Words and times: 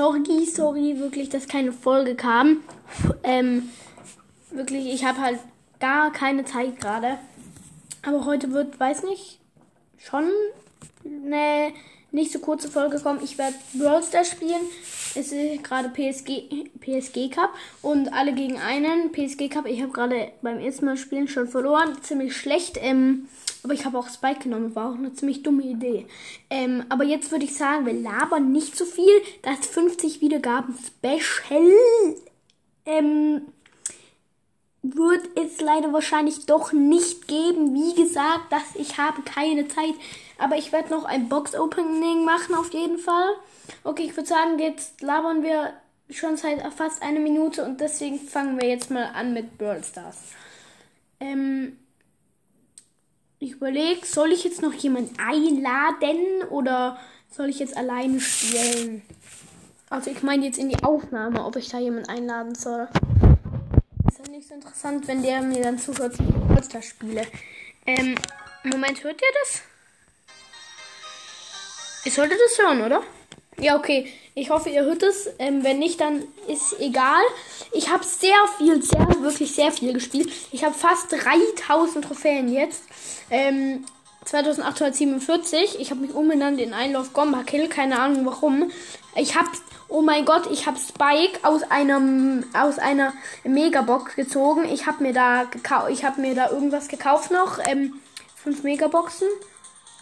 sorry, 0.00 0.46
sorry, 0.46 0.98
wirklich, 0.98 1.28
dass 1.28 1.46
keine 1.46 1.72
Folge 1.72 2.14
kam. 2.14 2.62
Ähm, 3.22 3.68
wirklich, 4.50 4.86
ich 4.94 5.04
habe 5.04 5.20
halt 5.20 5.38
gar 5.78 6.10
keine 6.10 6.46
Zeit 6.46 6.80
gerade. 6.80 7.18
Aber 8.00 8.24
heute 8.24 8.50
wird, 8.50 8.80
weiß 8.80 9.02
nicht, 9.02 9.40
schon 9.98 10.24
eine 11.04 11.74
nicht 12.12 12.32
so 12.32 12.38
kurze 12.38 12.70
Folge 12.70 12.98
kommen. 13.00 13.20
Ich 13.22 13.38
werde 13.38 13.54
Brawl 13.74 14.02
Stars 14.02 14.30
spielen. 14.30 14.62
Es 15.14 15.32
ist 15.32 15.64
gerade 15.64 15.88
PSG, 15.88 16.68
PSG 16.80 17.30
Cup 17.30 17.50
und 17.82 18.12
alle 18.12 18.32
gegen 18.32 18.58
einen. 18.58 19.12
PSG 19.12 19.48
Cup, 19.48 19.66
ich 19.66 19.82
habe 19.82 19.92
gerade 19.92 20.32
beim 20.42 20.58
ersten 20.58 20.86
Mal 20.86 20.96
spielen 20.96 21.28
schon 21.28 21.48
verloren. 21.48 21.96
Ziemlich 22.02 22.36
schlecht. 22.36 22.78
Ähm, 22.80 23.28
aber 23.62 23.74
ich 23.74 23.84
habe 23.84 23.98
auch 23.98 24.08
Spike 24.08 24.44
genommen. 24.44 24.74
War 24.74 24.90
auch 24.90 24.96
eine 24.96 25.12
ziemlich 25.12 25.42
dumme 25.42 25.62
Idee. 25.62 26.06
Ähm, 26.48 26.84
aber 26.88 27.04
jetzt 27.04 27.30
würde 27.30 27.44
ich 27.44 27.56
sagen, 27.56 27.86
wir 27.86 27.92
labern 27.92 28.52
nicht 28.52 28.76
so 28.76 28.84
viel. 28.84 29.20
Das 29.42 29.66
50 29.66 30.20
Wiedergaben 30.20 30.74
Special. 30.76 31.72
Ähm, 32.86 33.42
wird 34.82 35.28
es 35.36 35.60
leider 35.60 35.92
wahrscheinlich 35.92 36.46
doch 36.46 36.72
nicht 36.72 37.28
geben. 37.28 37.74
Wie 37.74 37.94
gesagt, 38.02 38.50
dass 38.50 38.74
ich 38.74 38.98
habe 38.98 39.22
keine 39.22 39.68
Zeit. 39.68 39.94
Aber 40.40 40.56
ich 40.56 40.72
werde 40.72 40.88
noch 40.88 41.04
ein 41.04 41.28
Box-Opening 41.28 42.24
machen 42.24 42.54
auf 42.54 42.72
jeden 42.72 42.96
Fall. 42.96 43.34
Okay, 43.84 44.04
ich 44.04 44.16
würde 44.16 44.28
sagen, 44.28 44.58
jetzt 44.58 45.02
labern 45.02 45.42
wir 45.42 45.74
schon 46.08 46.38
seit 46.38 46.60
fast 46.72 47.02
eine 47.02 47.20
Minute 47.20 47.62
und 47.62 47.78
deswegen 47.78 48.18
fangen 48.18 48.58
wir 48.58 48.66
jetzt 48.66 48.90
mal 48.90 49.10
an 49.14 49.34
mit 49.34 49.58
Brawl 49.58 49.84
Stars. 49.84 50.16
Ähm, 51.20 51.76
ich 53.38 53.52
überlege, 53.52 54.06
soll 54.06 54.32
ich 54.32 54.42
jetzt 54.44 54.62
noch 54.62 54.72
jemanden 54.72 55.14
einladen 55.18 56.48
oder 56.48 56.98
soll 57.30 57.50
ich 57.50 57.58
jetzt 57.58 57.76
alleine 57.76 58.18
spielen? 58.18 59.02
Also 59.90 60.10
ich 60.10 60.22
meine 60.22 60.46
jetzt 60.46 60.58
in 60.58 60.70
die 60.70 60.82
Aufnahme, 60.82 61.44
ob 61.44 61.56
ich 61.56 61.68
da 61.68 61.78
jemanden 61.78 62.08
einladen 62.08 62.54
soll. 62.54 62.88
Ist 64.08 64.26
ja 64.26 64.32
nicht 64.32 64.48
so 64.48 64.54
interessant, 64.54 65.06
wenn 65.06 65.22
der 65.22 65.42
mir 65.42 65.62
dann 65.62 65.78
zuhört, 65.78 66.18
wie 66.18 66.24
ich 66.58 66.64
Stars 66.64 66.86
spiele. 66.86 67.26
Ähm, 67.84 68.14
Moment, 68.64 69.04
hört 69.04 69.20
ihr 69.20 69.28
das? 69.42 69.69
Ich 72.04 72.14
sollte 72.14 72.34
das 72.36 72.58
hören, 72.64 72.82
oder? 72.82 73.02
Ja, 73.58 73.76
okay. 73.76 74.10
Ich 74.34 74.48
hoffe, 74.48 74.70
ihr 74.70 74.84
hört 74.84 75.02
es. 75.02 75.28
Ähm, 75.38 75.64
wenn 75.64 75.78
nicht, 75.78 76.00
dann 76.00 76.22
ist 76.48 76.80
egal. 76.80 77.22
Ich 77.72 77.90
habe 77.90 78.04
sehr 78.04 78.36
viel, 78.56 78.82
sehr, 78.82 79.06
wirklich 79.20 79.54
sehr 79.54 79.70
viel 79.70 79.92
gespielt. 79.92 80.30
Ich 80.50 80.64
habe 80.64 80.74
fast 80.74 81.12
3000 81.12 82.04
Trophäen 82.04 82.50
jetzt. 82.50 82.84
Ähm, 83.30 83.84
2847. 84.24 85.78
Ich 85.78 85.90
habe 85.90 86.00
mich 86.00 86.14
umbenannt 86.14 86.58
in 86.58 86.70
Love 86.92 87.10
Gomba 87.12 87.42
Kill. 87.42 87.68
Keine 87.68 87.98
Ahnung 88.00 88.24
warum. 88.24 88.70
Ich 89.14 89.36
habe, 89.36 89.48
oh 89.88 90.00
mein 90.00 90.24
Gott, 90.24 90.48
ich 90.50 90.66
habe 90.66 90.78
Spike 90.78 91.40
aus 91.42 91.62
einem, 91.64 92.44
aus 92.54 92.78
einer 92.78 93.12
Megabox 93.44 94.14
gezogen. 94.16 94.64
Ich 94.64 94.86
habe 94.86 95.02
mir 95.02 95.12
da 95.12 95.44
gekauft, 95.44 95.90
ich 95.90 96.04
habe 96.04 96.20
mir 96.20 96.34
da 96.34 96.50
irgendwas 96.50 96.88
gekauft 96.88 97.30
noch. 97.30 97.58
Ähm, 97.66 98.00
Megaboxen. 98.62 99.28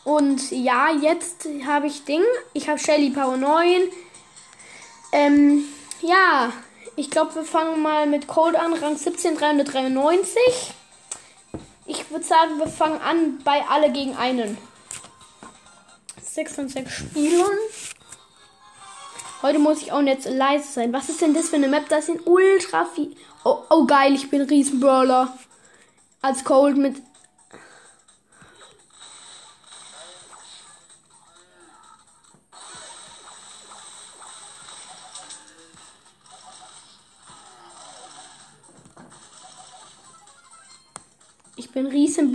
Und 0.04 0.50
ja, 0.50 0.90
jetzt 0.90 1.48
habe 1.66 1.86
ich 1.86 2.04
Ding. 2.04 2.22
Ich 2.54 2.68
habe 2.68 2.78
Shelly 2.78 3.10
Power 3.10 3.36
9. 3.36 3.82
Ähm, 5.12 5.64
ja, 6.00 6.52
ich 6.96 7.10
glaube, 7.10 7.34
wir 7.36 7.44
fangen 7.44 7.82
mal 7.82 8.06
mit 8.06 8.26
Cold 8.26 8.56
an, 8.56 8.72
Rang 8.74 8.96
17, 8.96 9.36
393. 9.36 10.40
Ich 11.86 12.10
würde 12.10 12.24
sagen, 12.24 12.58
wir 12.58 12.68
fangen 12.68 13.00
an 13.00 13.38
bei 13.44 13.62
alle 13.68 13.90
gegen 13.92 14.16
einen. 14.16 14.58
6 16.22 16.54
von 16.54 16.68
6 16.68 16.92
Spielern. 16.92 17.56
Heute 19.40 19.58
muss 19.58 19.82
ich 19.82 19.92
auch 19.92 20.02
jetzt 20.02 20.28
leise 20.28 20.66
sein. 20.66 20.92
Was 20.92 21.08
ist 21.08 21.20
denn 21.20 21.34
das 21.34 21.48
für 21.48 21.56
eine 21.56 21.68
Map? 21.68 21.88
Das 21.88 22.06
sind 22.06 22.26
ultra 22.26 22.84
viel. 22.84 23.14
Oh, 23.44 23.58
oh 23.70 23.86
geil, 23.86 24.14
ich 24.14 24.30
bin 24.30 24.42
Riesenbrawler. 24.42 25.36
Als 26.20 26.42
Cold 26.42 26.76
mit 26.76 26.96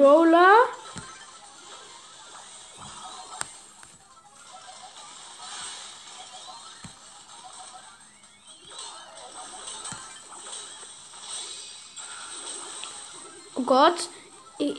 Bowler. 0.03 0.51
Oh 13.55 13.61
Gott. 13.61 14.09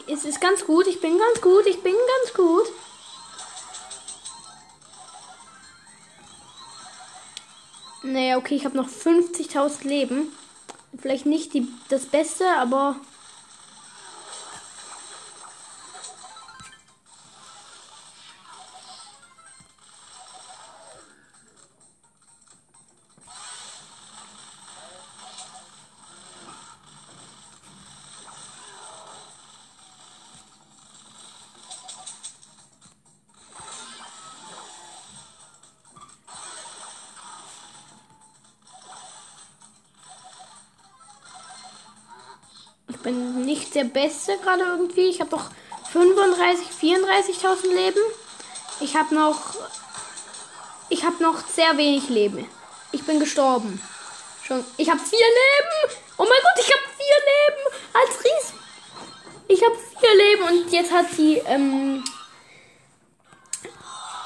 Es 0.06 0.26
ist 0.26 0.42
ganz 0.42 0.66
gut. 0.66 0.86
Ich 0.88 1.00
bin 1.00 1.16
ganz 1.16 1.40
gut. 1.40 1.64
Ich 1.68 1.82
bin 1.82 1.94
ganz 1.94 2.34
gut. 2.34 2.66
Naja, 8.02 8.36
okay, 8.36 8.56
ich 8.56 8.66
habe 8.66 8.76
noch 8.76 8.88
50.000 8.88 9.88
Leben. 9.88 10.36
Vielleicht 11.00 11.24
nicht 11.24 11.54
die, 11.54 11.66
das 11.88 12.04
Beste, 12.04 12.46
aber 12.58 12.96
der 43.74 43.84
Beste 43.84 44.38
gerade 44.38 44.62
irgendwie. 44.64 45.08
Ich 45.08 45.20
habe 45.20 45.30
doch 45.30 45.50
35, 45.92 46.68
34.000 46.68 47.74
Leben. 47.74 48.00
Ich 48.80 48.96
habe 48.96 49.14
noch, 49.14 49.40
ich 50.88 51.04
habe 51.04 51.22
noch 51.22 51.46
sehr 51.48 51.76
wenig 51.76 52.08
Leben. 52.08 52.48
Ich 52.92 53.04
bin 53.04 53.20
gestorben. 53.20 53.80
Schon. 54.44 54.64
Ich 54.76 54.90
habe 54.90 55.00
vier 55.00 55.18
Leben. 55.18 55.94
Oh 56.18 56.22
mein 56.24 56.42
Gott, 56.42 56.64
ich 56.64 56.72
habe 56.72 56.82
vier 56.96 57.16
Leben 57.30 57.76
als 57.94 58.24
Ries. 58.24 58.52
Ich 59.48 59.62
habe 59.64 59.76
vier 59.98 60.14
Leben 60.16 60.42
und 60.44 60.72
jetzt 60.72 60.92
hat 60.92 61.10
sie. 61.10 61.36
Ähm 61.46 62.04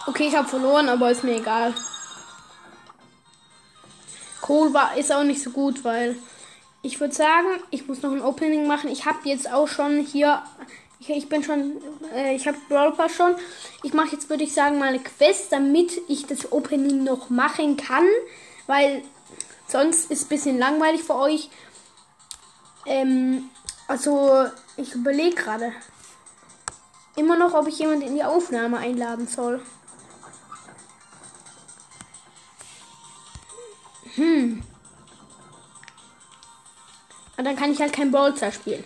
okay, 0.07 0.29
ich 0.29 0.37
habe 0.37 0.49
verloren, 0.49 0.89
aber 0.89 1.11
ist 1.11 1.25
mir 1.25 1.37
egal. 1.37 1.75
Kohl 4.41 4.73
war 4.73 4.97
ist 4.97 5.13
auch 5.13 5.25
nicht 5.25 5.43
so 5.43 5.51
gut, 5.51 5.85
weil 5.85 6.17
ich 6.83 7.01
würde 7.01 7.15
sagen, 7.15 7.49
ich 7.71 7.87
muss 7.89 8.03
noch 8.03 8.13
ein 8.13 8.23
Opening 8.23 8.67
machen. 8.67 8.91
Ich 8.91 9.05
habe 9.05 9.29
jetzt 9.29 9.53
auch 9.53 9.69
schon 9.69 10.01
hier, 10.01 10.43
ich, 11.01 11.11
ich 11.11 11.29
bin 11.29 11.43
schon, 11.43 11.81
äh, 12.15 12.35
ich 12.35 12.47
habe 12.47 12.57
Brawl 12.69 12.93
Pass 12.93 13.15
schon. 13.15 13.35
Ich 13.83 13.93
mache 13.95 14.13
jetzt, 14.13 14.31
würde 14.31 14.45
ich 14.45 14.55
sagen, 14.55 14.79
mal 14.79 14.89
eine 14.89 15.01
Quest, 15.01 15.53
damit 15.53 16.01
ich 16.09 16.27
das 16.27 16.53
Opening 16.53 17.05
noch 17.05 17.31
machen 17.31 17.77
kann, 17.77 18.07
weil 18.67 19.03
sonst 19.67 20.11
ist 20.11 20.27
ein 20.27 20.29
bisschen 20.29 20.59
langweilig 20.59 21.03
für 21.03 21.17
euch. 21.17 21.51
Ähm, 22.87 23.51
also, 23.89 24.47
ich 24.77 24.95
überlege 24.95 25.35
gerade 25.35 25.73
immer 27.17 27.37
noch, 27.37 27.55
ob 27.55 27.67
ich 27.67 27.79
jemand 27.79 28.05
in 28.05 28.15
die 28.15 28.23
Aufnahme 28.23 28.79
einladen 28.79 29.27
soll. 29.27 29.61
Hm. 34.15 34.63
Und 37.39 37.45
dann 37.45 37.57
kann 37.57 37.73
ich 37.73 37.81
halt 37.81 37.93
kein 37.93 38.11
Brawler 38.11 38.53
spielen. 38.53 38.85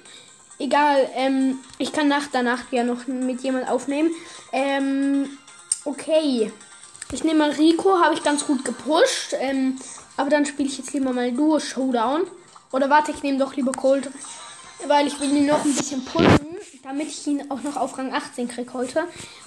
Egal, 0.59 1.09
ähm, 1.17 1.59
ich 1.79 1.93
kann 1.93 2.07
nach 2.07 2.29
danach 2.31 2.71
ja 2.71 2.85
noch 2.85 3.07
mit 3.07 3.41
jemand 3.41 3.69
aufnehmen. 3.69 4.11
Ähm, 4.53 5.39
okay. 5.85 6.53
Ich 7.11 7.25
nehme 7.25 7.41
mal 7.41 7.51
Rico, 7.51 7.99
habe 7.99 8.15
ich 8.15 8.23
ganz 8.23 8.47
gut 8.47 8.65
gepusht. 8.65 9.35
Ähm, 9.41 9.79
aber 10.17 10.29
dann 10.29 10.45
spiele 10.45 10.69
ich 10.69 10.79
jetzt 10.79 10.93
lieber 10.93 11.13
mal 11.13 11.33
Duo 11.33 11.59
Showdown. 11.59 12.23
Oder 12.73 12.91
warte, 12.91 13.11
ich 13.11 13.23
nehme 13.23 13.39
doch 13.39 13.57
lieber 13.57 13.73
Cold. 13.73 14.11
Weil 14.87 15.07
ich 15.07 15.19
will 15.19 15.35
ihn 15.35 15.47
noch 15.47 15.65
ein 15.65 15.75
bisschen 15.75 16.05
pushen, 16.05 16.57
damit 16.83 17.09
ich 17.09 17.27
ihn 17.27 17.51
auch 17.51 17.63
noch 17.63 17.77
auf 17.77 17.97
Rang 17.97 18.13
18 18.13 18.49
kriege 18.49 18.73
heute. 18.75 19.05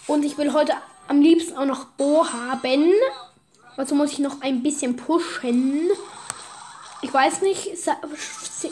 Und 0.07 0.25
ich 0.25 0.37
will 0.37 0.51
heute 0.51 0.73
am 1.07 1.21
liebsten 1.21 1.57
auch 1.57 1.65
noch 1.65 1.85
Bo 1.85 2.25
haben. 2.25 2.91
Also 3.77 3.93
muss 3.93 4.13
ich 4.13 4.19
noch 4.19 4.41
ein 4.41 4.63
bisschen 4.63 4.95
pushen. 4.95 5.91
Ich 7.05 7.13
weiß 7.13 7.41
nicht, 7.41 7.69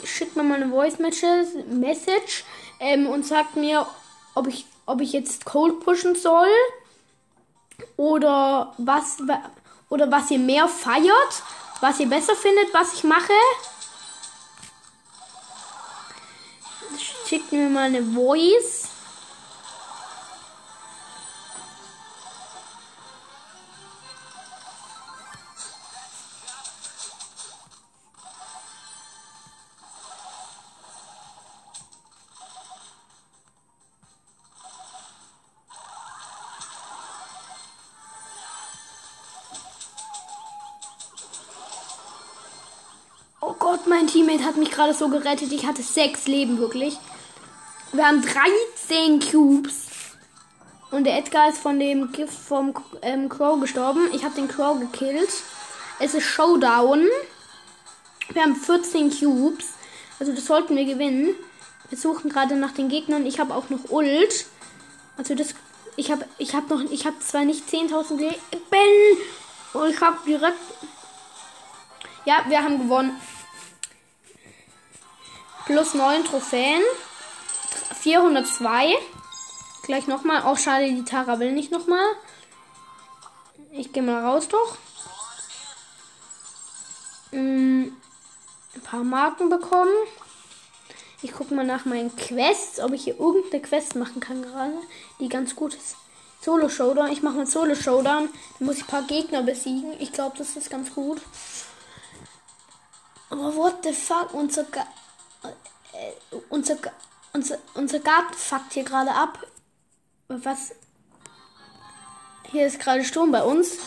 schickt 0.04 0.34
mir 0.34 0.42
mal 0.42 0.60
eine 0.60 0.68
Voice 0.68 0.98
Message 0.98 2.44
ähm, 2.80 3.06
und 3.06 3.24
sagt 3.24 3.54
mir, 3.54 3.86
ob 4.34 4.48
ich, 4.48 4.66
ob 4.86 5.00
ich 5.00 5.12
jetzt 5.12 5.44
Cold 5.44 5.78
pushen 5.78 6.16
soll. 6.16 6.48
Oder 7.96 8.74
was, 8.76 9.18
oder 9.88 10.10
was 10.10 10.32
ihr 10.32 10.40
mehr 10.40 10.66
feiert, 10.66 11.42
was 11.80 12.00
ihr 12.00 12.08
besser 12.08 12.34
findet, 12.34 12.74
was 12.74 12.94
ich 12.94 13.04
mache. 13.04 13.32
Schickt 17.28 17.52
mir 17.52 17.68
mal 17.68 17.84
eine 17.84 18.02
Voice. 18.02 18.88
Gott, 43.74 43.88
mein 43.88 44.06
Teammate 44.06 44.44
hat 44.44 44.56
mich 44.56 44.70
gerade 44.70 44.94
so 44.94 45.08
gerettet. 45.08 45.50
Ich 45.50 45.66
hatte 45.66 45.82
sechs 45.82 46.28
Leben, 46.28 46.58
wirklich. 46.58 46.96
Wir 47.90 48.06
haben 48.06 48.22
13 48.22 49.18
Cubes. 49.18 49.88
Und 50.92 51.02
der 51.02 51.18
Edgar 51.18 51.48
ist 51.48 51.58
von 51.58 51.80
dem 51.80 52.12
Gift 52.12 52.38
vom 52.38 52.72
ähm, 53.02 53.28
Crow 53.28 53.58
gestorben. 53.58 54.10
Ich 54.12 54.24
habe 54.24 54.36
den 54.36 54.46
Crow 54.46 54.78
gekillt. 54.78 55.28
Es 55.98 56.14
ist 56.14 56.22
Showdown. 56.22 57.04
Wir 58.32 58.42
haben 58.42 58.54
14 58.54 59.10
Cubes. 59.10 59.70
Also 60.20 60.32
das 60.32 60.44
sollten 60.44 60.76
wir 60.76 60.84
gewinnen. 60.84 61.34
Wir 61.88 61.98
suchen 61.98 62.30
gerade 62.30 62.54
nach 62.54 62.74
den 62.74 62.88
Gegnern. 62.88 63.26
Ich 63.26 63.40
habe 63.40 63.56
auch 63.56 63.70
noch 63.70 63.90
Ult. 63.90 64.46
Also 65.16 65.34
das... 65.34 65.48
Ich 65.96 66.12
habe 66.12 66.24
ich 66.38 66.54
hab 66.54 66.70
noch... 66.70 66.80
Ich 66.92 67.06
habe 67.06 67.18
zwar 67.18 67.44
nicht 67.44 67.68
10.000 67.68 68.18
Leben. 68.18 68.36
Und 69.72 69.90
ich 69.90 70.00
habe 70.00 70.18
direkt... 70.24 70.60
Ja, 72.24 72.44
wir 72.46 72.62
haben 72.62 72.78
gewonnen. 72.78 73.20
Plus 75.66 75.94
9 75.94 76.24
Trophäen. 76.24 76.82
402. 78.00 78.94
Gleich 79.82 80.06
nochmal. 80.06 80.42
Auch 80.42 80.58
schade, 80.58 80.86
die 80.88 81.04
Tara 81.04 81.38
will 81.38 81.52
nicht 81.52 81.70
nochmal. 81.70 82.06
Ich 83.70 83.92
gehe 83.92 84.02
mal 84.02 84.24
raus 84.24 84.48
doch. 84.48 84.76
Mm, 87.32 87.88
ein 88.74 88.80
paar 88.82 89.04
Marken 89.04 89.48
bekommen. 89.48 89.92
Ich 91.22 91.32
gucke 91.32 91.54
mal 91.54 91.64
nach 91.64 91.86
meinen 91.86 92.14
Quests, 92.14 92.80
ob 92.80 92.92
ich 92.92 93.04
hier 93.04 93.18
irgendeine 93.18 93.62
Quest 93.62 93.96
machen 93.96 94.20
kann 94.20 94.42
gerade, 94.42 94.74
die 95.18 95.30
ganz 95.30 95.56
gut 95.56 95.74
ist. 95.74 95.96
Solo 96.42 96.68
Showdown. 96.68 97.10
Ich 97.10 97.22
mache 97.22 97.36
mal 97.36 97.46
Solo 97.46 97.74
Showdown. 97.74 98.28
Da 98.58 98.64
muss 98.64 98.76
ich 98.76 98.82
ein 98.82 98.88
paar 98.88 99.02
Gegner 99.02 99.42
besiegen. 99.42 99.94
Ich 99.98 100.12
glaube, 100.12 100.36
das 100.36 100.56
ist 100.56 100.68
ganz 100.68 100.94
gut. 100.94 101.22
Aber 103.30 103.56
what 103.56 103.78
the 103.82 103.92
fuck? 103.94 104.34
Unser, 104.34 104.64
Ga 104.64 104.86
äh, 105.48 106.36
unser, 106.50 106.76
unser, 107.32 107.58
unser 107.74 108.00
Garten 108.00 108.34
fuckt 108.34 108.72
hier 108.72 108.84
gerade 108.84 109.12
ab. 109.12 109.38
Was? 110.28 110.72
Hier 112.50 112.66
ist 112.66 112.80
gerade 112.80 113.04
Sturm 113.04 113.32
bei 113.32 113.42
uns. 113.42 113.78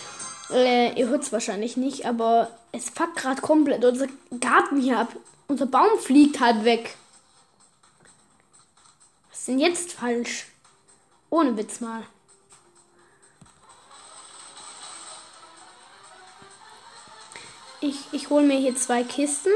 Äh, 0.50 0.98
ihr 1.00 1.08
hört 1.08 1.24
es 1.24 1.32
wahrscheinlich 1.32 1.78
nicht, 1.78 2.06
aber 2.06 2.52
es 2.72 2.90
fuckt 2.90 3.18
gerade 3.18 3.42
komplett 3.42 3.84
unser 3.84 4.08
Garten 4.40 4.80
hier 4.80 5.00
ab. 5.00 5.16
Unser 5.48 5.66
Baum 5.66 6.00
fliegt 6.00 6.40
halt 6.40 6.64
weg. 6.64 6.96
Was 9.30 9.40
ist 9.40 9.48
denn 9.48 9.60
jetzt 9.60 9.94
falsch? 9.94 10.48
Ohne 11.30 11.58
Witz 11.58 11.82
mal. 11.82 12.04
Ich, 17.80 18.12
ich 18.12 18.30
hole 18.30 18.46
mir 18.46 18.58
hier 18.58 18.76
zwei 18.76 19.04
Kisten. 19.04 19.52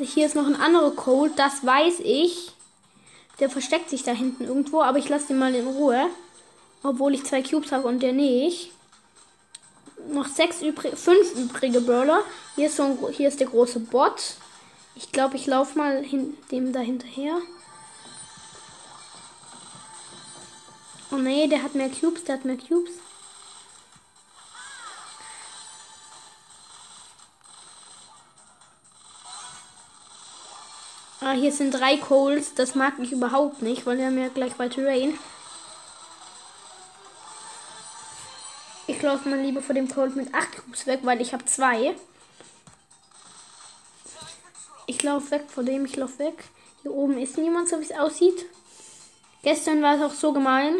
Hier 0.00 0.26
ist 0.26 0.34
noch 0.34 0.46
ein 0.46 0.56
anderer 0.56 0.90
Code, 0.90 1.32
das 1.36 1.64
weiß 1.64 2.00
ich. 2.00 2.52
Der 3.40 3.50
versteckt 3.50 3.90
sich 3.90 4.02
da 4.02 4.12
hinten 4.12 4.44
irgendwo, 4.44 4.80
aber 4.82 4.98
ich 4.98 5.08
lasse 5.08 5.28
den 5.28 5.38
mal 5.38 5.54
in 5.54 5.66
Ruhe. 5.66 6.06
Obwohl 6.82 7.14
ich 7.14 7.24
zwei 7.24 7.42
Cubes 7.42 7.72
habe 7.72 7.88
und 7.88 8.00
der 8.00 8.12
nicht. 8.12 8.72
Noch 10.10 10.26
sechs 10.26 10.62
übrig, 10.62 10.96
fünf 10.96 11.34
übrige 11.34 11.80
Brawler. 11.80 12.22
Hier 12.54 12.68
ist, 12.68 12.76
so 12.76 12.84
ein, 12.84 12.98
hier 13.12 13.28
ist 13.28 13.40
der 13.40 13.48
große 13.48 13.80
Bot. 13.80 14.36
Ich 14.94 15.12
glaube, 15.12 15.36
ich 15.36 15.46
laufe 15.46 15.76
mal 15.76 16.02
hin, 16.02 16.36
dem 16.50 16.72
da 16.72 16.80
hinterher. 16.80 17.38
Oh 21.10 21.16
nee, 21.16 21.46
der 21.48 21.62
hat 21.62 21.74
mehr 21.74 21.90
Cubes, 21.90 22.24
der 22.24 22.36
hat 22.36 22.44
mehr 22.44 22.56
Cubes. 22.56 22.92
Ah, 31.28 31.32
hier 31.32 31.50
sind 31.50 31.72
drei 31.72 31.96
Coles. 31.96 32.54
Das 32.54 32.76
mag 32.76 33.00
ich 33.00 33.10
überhaupt 33.10 33.60
nicht, 33.60 33.84
weil 33.84 33.98
wir 33.98 34.06
haben 34.06 34.16
ja 34.16 34.28
gleich 34.28 34.56
weiter 34.60 34.86
Rain. 34.86 35.18
Ich 38.86 39.02
laufe 39.02 39.28
mal 39.28 39.40
lieber 39.40 39.60
vor 39.60 39.74
dem 39.74 39.88
Cold 39.88 40.14
mit 40.14 40.32
8 40.32 40.58
Cubes 40.58 40.86
weg, 40.86 41.00
weil 41.02 41.20
ich 41.20 41.32
habe 41.32 41.44
zwei. 41.44 41.96
Ich 44.86 45.02
laufe 45.02 45.32
weg 45.32 45.46
vor 45.48 45.64
dem, 45.64 45.84
ich 45.84 45.96
laufe 45.96 46.20
weg. 46.20 46.44
Hier 46.82 46.94
oben 46.94 47.18
ist 47.18 47.38
niemand, 47.38 47.68
so 47.68 47.80
wie 47.80 47.84
es 47.84 47.90
aussieht. 47.90 48.46
Gestern 49.42 49.82
war 49.82 49.96
es 49.96 50.02
auch 50.02 50.14
so 50.14 50.32
gemein. 50.32 50.76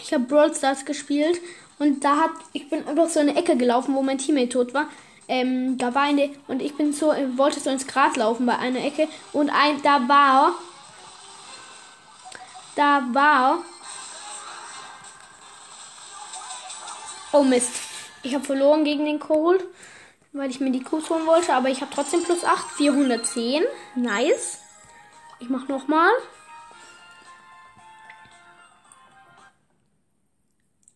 Ich 0.00 0.14
habe 0.14 0.26
Brawl 0.26 0.54
Stars 0.54 0.84
gespielt 0.84 1.40
und 1.80 2.04
da 2.04 2.18
hat 2.18 2.30
ich 2.52 2.70
bin 2.70 2.86
einfach 2.86 3.08
so 3.08 3.18
eine 3.18 3.34
Ecke 3.34 3.56
gelaufen, 3.56 3.96
wo 3.96 4.02
mein 4.02 4.18
Teammate 4.18 4.50
tot 4.50 4.74
war 4.74 4.88
ähm, 5.30 5.78
da 5.78 5.94
war 5.94 6.02
eine 6.02 6.28
und 6.48 6.60
ich 6.60 6.76
bin 6.76 6.92
so, 6.92 7.12
äh, 7.12 7.38
wollte 7.38 7.60
so 7.60 7.70
ins 7.70 7.86
Gras 7.86 8.16
laufen 8.16 8.46
bei 8.46 8.58
einer 8.58 8.84
Ecke 8.84 9.06
und 9.32 9.48
ein, 9.48 9.80
da 9.80 10.08
war, 10.08 10.54
da 12.74 13.04
war, 13.12 13.58
oh 17.32 17.44
Mist, 17.44 17.70
ich 18.24 18.34
habe 18.34 18.44
verloren 18.44 18.82
gegen 18.82 19.04
den 19.04 19.20
Cold, 19.20 19.64
weil 20.32 20.50
ich 20.50 20.58
mir 20.58 20.72
die 20.72 20.82
Kuss 20.82 21.08
holen 21.08 21.26
wollte, 21.26 21.54
aber 21.54 21.68
ich 21.68 21.80
habe 21.80 21.92
trotzdem 21.94 22.24
plus 22.24 22.44
8, 22.44 22.68
410, 22.72 23.62
nice. 23.94 24.58
Ich 25.38 25.48
mach 25.48 25.68
nochmal. 25.68 26.08
mal. 26.08 26.39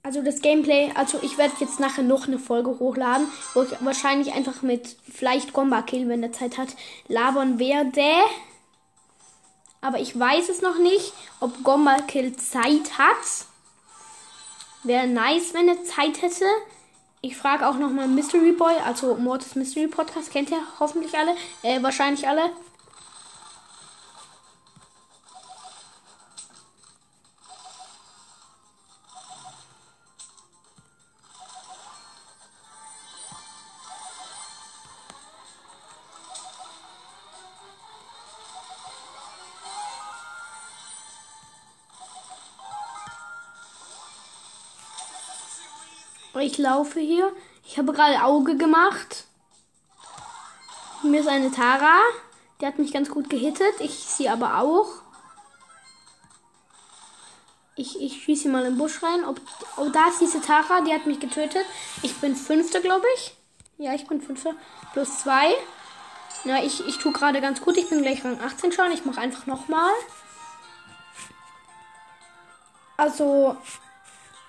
Also 0.04 0.20
das 0.20 0.42
Gameplay, 0.42 0.92
also 0.94 1.18
ich 1.22 1.38
werde 1.38 1.54
jetzt 1.60 1.80
nachher 1.80 2.02
noch 2.02 2.28
eine 2.28 2.38
Folge 2.38 2.78
hochladen, 2.78 3.26
wo 3.54 3.62
ich 3.62 3.70
wahrscheinlich 3.80 4.34
einfach 4.34 4.60
mit 4.60 4.96
vielleicht 5.10 5.54
Gomba 5.54 5.80
Kill, 5.80 6.10
wenn 6.10 6.20
der 6.20 6.30
Zeit 6.30 6.58
hat, 6.58 6.68
labern 7.08 7.58
werde. 7.58 8.02
Aber 9.80 9.98
ich 10.00 10.18
weiß 10.18 10.50
es 10.50 10.60
noch 10.60 10.78
nicht, 10.78 11.14
ob 11.40 11.64
Gomba 11.64 11.96
Kill 12.02 12.36
Zeit 12.36 12.98
hat. 12.98 13.46
Wäre 14.82 15.06
nice, 15.06 15.54
wenn 15.54 15.68
er 15.68 15.82
Zeit 15.84 16.20
hätte. 16.20 16.44
Ich 17.22 17.38
frage 17.38 17.66
auch 17.66 17.78
nochmal 17.78 18.06
Mystery 18.06 18.52
Boy, 18.52 18.74
also 18.84 19.14
Mortis 19.14 19.54
Mystery 19.54 19.86
Podcast, 19.86 20.30
kennt 20.30 20.50
ihr 20.50 20.60
hoffentlich 20.80 21.16
alle, 21.16 21.34
äh, 21.62 21.82
wahrscheinlich 21.82 22.28
alle. 22.28 22.50
Ich 46.40 46.58
laufe 46.58 47.00
hier. 47.00 47.32
Ich 47.66 47.78
habe 47.78 47.92
gerade 47.92 48.22
Auge 48.24 48.56
gemacht. 48.56 49.24
Mir 51.02 51.20
ist 51.20 51.28
eine 51.28 51.50
Tara. 51.50 51.98
Die 52.60 52.66
hat 52.66 52.78
mich 52.78 52.92
ganz 52.92 53.08
gut 53.08 53.30
gehittet. 53.30 53.74
Ich 53.80 53.92
sie 53.94 54.28
aber 54.28 54.58
auch. 54.58 54.88
Ich, 57.76 58.00
ich 58.00 58.22
schieße 58.22 58.48
mal 58.48 58.64
im 58.64 58.78
Busch 58.78 59.02
rein. 59.02 59.24
Ob, 59.24 59.40
oh, 59.76 59.88
da 59.90 60.08
ist 60.08 60.20
diese 60.20 60.40
Tara. 60.40 60.80
Die 60.82 60.92
hat 60.92 61.06
mich 61.06 61.20
getötet. 61.20 61.64
Ich 62.02 62.16
bin 62.16 62.36
Fünfter, 62.36 62.80
glaube 62.80 63.06
ich. 63.16 63.36
Ja, 63.78 63.94
ich 63.94 64.06
bin 64.06 64.20
Fünfter. 64.20 64.54
Plus 64.92 65.20
zwei. 65.20 65.54
Na, 66.44 66.62
ich, 66.62 66.86
ich 66.86 66.98
tue 66.98 67.12
gerade 67.12 67.40
ganz 67.40 67.60
gut. 67.60 67.76
Ich 67.76 67.88
bin 67.88 68.02
gleich 68.02 68.24
Rang 68.24 68.40
18 68.40 68.72
schon. 68.72 68.92
Ich 68.92 69.04
mache 69.04 69.20
einfach 69.20 69.46
nochmal. 69.46 69.92
Also, 72.96 73.56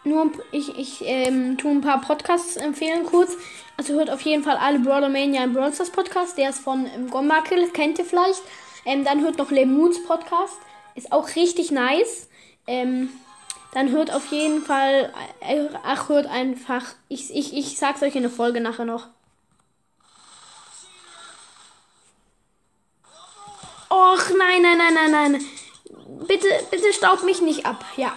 nur 0.05 0.31
ich, 0.51 0.77
ich 0.77 1.01
ähm, 1.05 1.57
tue 1.57 1.71
ein 1.71 1.81
paar 1.81 2.01
Podcasts 2.01 2.55
empfehlen 2.57 3.05
kurz. 3.05 3.35
Also 3.77 3.93
hört 3.93 4.09
auf 4.09 4.21
jeden 4.21 4.43
Fall 4.43 4.57
alle 4.57 4.79
Brawler 4.79 5.09
Mania 5.09 5.43
im 5.43 5.53
Brawl 5.53 5.73
Stars 5.73 5.89
Podcast. 5.89 6.37
Der 6.37 6.49
ist 6.49 6.59
von 6.59 6.85
ähm, 6.95 7.09
Gombakill, 7.09 7.69
kennt 7.69 7.99
ihr 7.99 8.05
vielleicht. 8.05 8.41
Ähm, 8.85 9.03
dann 9.03 9.21
hört 9.21 9.37
noch 9.37 9.51
Lemoons 9.51 10.03
Podcast. 10.05 10.57
Ist 10.95 11.11
auch 11.11 11.35
richtig 11.35 11.71
nice. 11.71 12.29
Ähm, 12.67 13.09
dann 13.73 13.89
hört 13.89 14.13
auf 14.13 14.31
jeden 14.31 14.63
Fall, 14.63 15.13
äh, 15.41 15.65
ach, 15.83 16.07
hört 16.07 16.27
einfach, 16.27 16.83
ich, 17.09 17.35
ich, 17.35 17.53
ich 17.53 17.77
sag's 17.77 18.01
euch 18.01 18.15
in 18.15 18.21
der 18.21 18.31
Folge 18.31 18.61
nachher 18.61 18.85
noch. 18.85 19.07
Och, 23.89 24.29
nein, 24.37 24.61
nein, 24.61 24.77
nein, 24.77 24.93
nein, 24.93 25.11
nein. 25.11 25.45
Bitte, 26.25 26.47
bitte 26.71 26.93
staub 26.93 27.23
mich 27.23 27.41
nicht 27.41 27.65
ab. 27.65 27.83
Ja, 27.97 28.15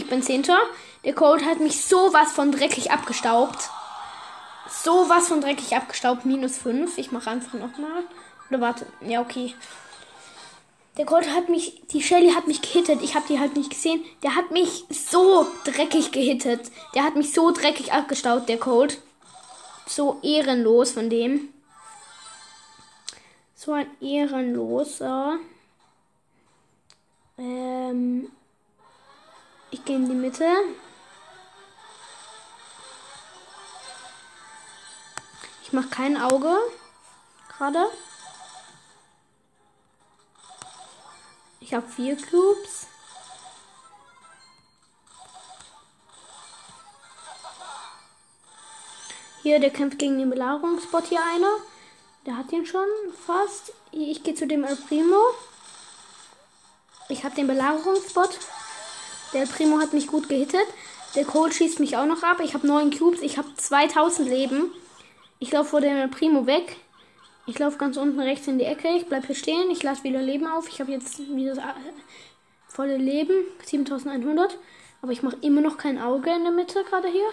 ich 0.00 0.08
bin 0.08 0.22
Zehnter. 0.22 0.58
Der 1.04 1.14
Code 1.14 1.44
hat 1.44 1.60
mich 1.60 1.84
sowas 1.84 2.32
von 2.32 2.52
dreckig 2.52 2.90
abgestaubt. 2.90 3.68
Sowas 4.68 5.28
von 5.28 5.40
dreckig 5.40 5.76
abgestaubt. 5.76 6.24
Minus 6.24 6.58
5. 6.58 6.96
Ich 6.96 7.12
mache 7.12 7.30
einfach 7.30 7.54
nochmal. 7.54 8.04
Oder 8.48 8.60
warte. 8.60 8.86
Ja, 9.02 9.20
okay. 9.20 9.54
Der 10.96 11.04
Colt 11.04 11.28
hat 11.30 11.48
mich, 11.48 11.82
die 11.92 12.02
Shelly 12.02 12.32
hat 12.32 12.46
mich 12.46 12.62
gehittet. 12.62 13.02
Ich 13.02 13.14
habe 13.14 13.26
die 13.28 13.38
halt 13.38 13.56
nicht 13.56 13.70
gesehen. 13.70 14.02
Der 14.22 14.36
hat 14.36 14.50
mich 14.50 14.84
so 14.90 15.46
dreckig 15.64 16.12
gehittet. 16.12 16.70
Der 16.94 17.04
hat 17.04 17.16
mich 17.16 17.32
so 17.32 17.52
dreckig 17.52 17.92
abgestaut, 17.92 18.48
der 18.48 18.58
Colt. 18.58 18.98
So 19.86 20.18
ehrenlos 20.22 20.92
von 20.92 21.10
dem. 21.10 21.48
So 23.54 23.72
ein 23.72 23.86
ehrenloser. 24.00 25.38
Ähm, 27.38 28.30
ich 29.70 29.84
gehe 29.84 29.96
in 29.96 30.08
die 30.08 30.14
Mitte. 30.14 30.46
Ich 35.62 35.72
mache 35.72 35.88
kein 35.88 36.20
Auge. 36.20 36.56
Gerade. 37.48 37.90
Ich 41.60 41.74
habe 41.74 41.86
vier 41.86 42.16
Cubes. 42.16 42.88
Hier, 49.42 49.60
der 49.60 49.70
kämpft 49.70 49.98
gegen 49.98 50.18
den 50.18 50.30
Belagerungsbot 50.30 51.06
hier 51.06 51.22
einer. 51.24 51.52
Der 52.26 52.36
hat 52.36 52.52
ihn 52.52 52.66
schon 52.66 52.86
fast. 53.26 53.72
Ich 53.92 54.22
gehe 54.22 54.34
zu 54.34 54.46
dem 54.46 54.64
El 54.64 54.76
Primo. 54.76 55.20
Ich 57.08 57.24
habe 57.24 57.34
den 57.34 57.46
Belagerungsbot. 57.46 58.38
Der 59.32 59.46
Primo 59.46 59.78
hat 59.78 59.92
mich 59.92 60.06
gut 60.06 60.28
gehittet. 60.28 60.66
Der 61.14 61.24
Cold 61.24 61.54
schießt 61.54 61.80
mich 61.80 61.96
auch 61.96 62.06
noch 62.06 62.22
ab. 62.22 62.38
Ich 62.42 62.54
habe 62.54 62.66
neun 62.66 62.96
Cubes. 62.96 63.20
Ich 63.22 63.38
habe 63.38 63.48
2000 63.56 64.28
Leben. 64.28 64.70
Ich 65.38 65.52
laufe 65.52 65.70
vor 65.70 65.80
dem 65.80 66.10
Primo 66.10 66.46
weg. 66.46 66.76
Ich 67.46 67.58
laufe 67.58 67.78
ganz 67.78 67.96
unten 67.96 68.20
rechts 68.20 68.46
in 68.46 68.58
die 68.58 68.64
Ecke. 68.64 68.88
Ich 68.96 69.06
bleibe 69.06 69.26
hier 69.26 69.36
stehen. 69.36 69.70
Ich 69.70 69.82
lasse 69.82 70.04
wieder 70.04 70.22
Leben 70.22 70.46
auf. 70.46 70.68
Ich 70.68 70.80
habe 70.80 70.92
jetzt 70.92 71.18
wieder 71.34 71.54
das 71.54 71.64
volle 72.68 72.96
Leben. 72.96 73.34
7100. 73.64 74.58
Aber 75.02 75.12
ich 75.12 75.22
mache 75.22 75.36
immer 75.40 75.60
noch 75.60 75.78
kein 75.78 76.00
Auge 76.00 76.30
in 76.30 76.42
der 76.42 76.52
Mitte 76.52 76.84
gerade 76.84 77.08
hier. 77.08 77.28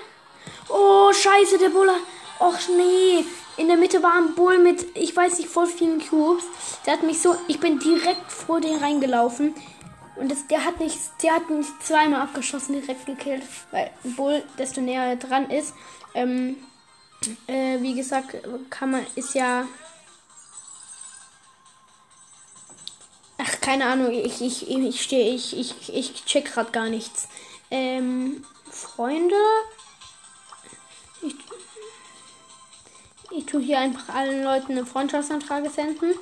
Oh, 0.70 1.12
scheiße, 1.12 1.58
der 1.58 1.70
Buller. 1.70 1.98
Och, 2.40 2.58
nee. 2.78 3.26
In 3.58 3.68
der 3.68 3.78
Mitte 3.78 4.02
war 4.04 4.14
ein 4.14 4.36
Bull 4.36 4.60
mit, 4.60 4.86
ich 4.96 5.16
weiß 5.16 5.40
nicht, 5.40 5.50
voll 5.50 5.68
vielen 5.68 6.00
Cubes. 6.00 6.46
Der 6.86 6.94
hat 6.94 7.04
mich 7.04 7.22
so, 7.22 7.36
ich 7.48 7.60
bin 7.60 7.80
direkt 7.80 8.32
vor 8.32 8.62
den 8.62 8.78
reingelaufen. 8.78 9.56
Und 10.20 10.30
das, 10.30 10.48
der 10.48 10.66
hat 10.66 10.80
nicht, 10.80 10.98
der 11.22 11.36
hat 11.36 11.50
mich 11.50 11.68
zweimal 11.82 12.22
abgeschossen, 12.22 12.74
direkt 12.74 13.06
gekillt. 13.06 13.44
Weil 13.72 13.92
Bull, 14.04 14.44
desto 14.58 14.82
näher 14.82 15.04
er 15.04 15.16
dran 15.16 15.50
ist, 15.50 15.74
ähm, 16.14 16.58
äh, 17.48 17.80
wie 17.82 17.96
gesagt, 17.96 18.36
kann 18.70 18.92
man, 18.92 19.06
ist 19.16 19.34
ja 19.36 19.66
Ach, 23.40 23.62
keine 23.62 23.86
Ahnung, 23.86 24.12
ich, 24.12 24.42
ich, 24.42 24.70
ich 24.70 25.02
stehe, 25.02 25.34
ich, 25.34 25.58
ich, 25.58 25.94
ich 25.94 26.26
check 26.26 26.46
gerade 26.46 26.72
gar 26.72 26.90
nichts. 26.90 27.28
Ähm, 27.70 28.44
Freunde. 28.70 29.36
Ich, 31.22 31.36
ich 33.32 33.46
tue 33.46 33.62
hier 33.62 33.80
einfach 33.80 34.14
allen 34.14 34.44
Leuten 34.44 34.72
eine 34.72 34.86
Freundschaftsanfrage 34.86 35.70
senden. 35.70 36.16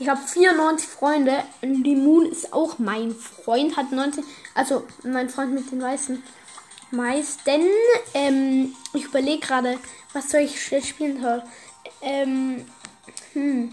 Ich 0.00 0.08
habe 0.08 0.20
94 0.20 0.88
Freunde. 0.88 1.42
Limon 1.60 2.26
ist 2.26 2.52
auch 2.52 2.78
mein 2.78 3.14
Freund, 3.14 3.76
hat 3.76 3.90
19. 3.90 4.22
Also 4.54 4.84
mein 5.02 5.28
Freund 5.28 5.52
mit 5.52 5.70
den 5.72 5.82
weißen 5.82 6.22
meisten. 6.92 7.62
Ähm, 8.14 8.74
ich 8.94 9.04
überlege 9.04 9.40
gerade, 9.40 9.78
was 10.12 10.30
soll 10.30 10.42
ich 10.42 10.60
spielen 10.86 11.20
soll. 11.20 11.42
Ähm, 12.00 12.64
hm. 13.32 13.72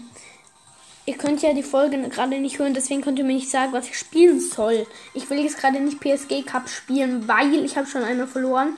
Ihr 1.08 1.16
könnt 1.16 1.40
ja 1.42 1.52
die 1.52 1.62
Folge 1.62 1.96
gerade 2.08 2.40
nicht 2.40 2.58
hören, 2.58 2.74
deswegen 2.74 3.00
könnt 3.00 3.20
ihr 3.20 3.24
mir 3.24 3.34
nicht 3.34 3.48
sagen, 3.48 3.72
was 3.72 3.86
ich 3.86 3.96
spielen 3.96 4.40
soll. 4.40 4.88
Ich 5.14 5.30
will 5.30 5.38
jetzt 5.38 5.58
gerade 5.58 5.78
nicht 5.78 6.00
PSG 6.00 6.44
Cup 6.44 6.68
spielen, 6.68 7.28
weil 7.28 7.64
ich 7.64 7.76
habe 7.76 7.86
schon 7.86 8.02
einmal 8.02 8.26
verloren. 8.26 8.76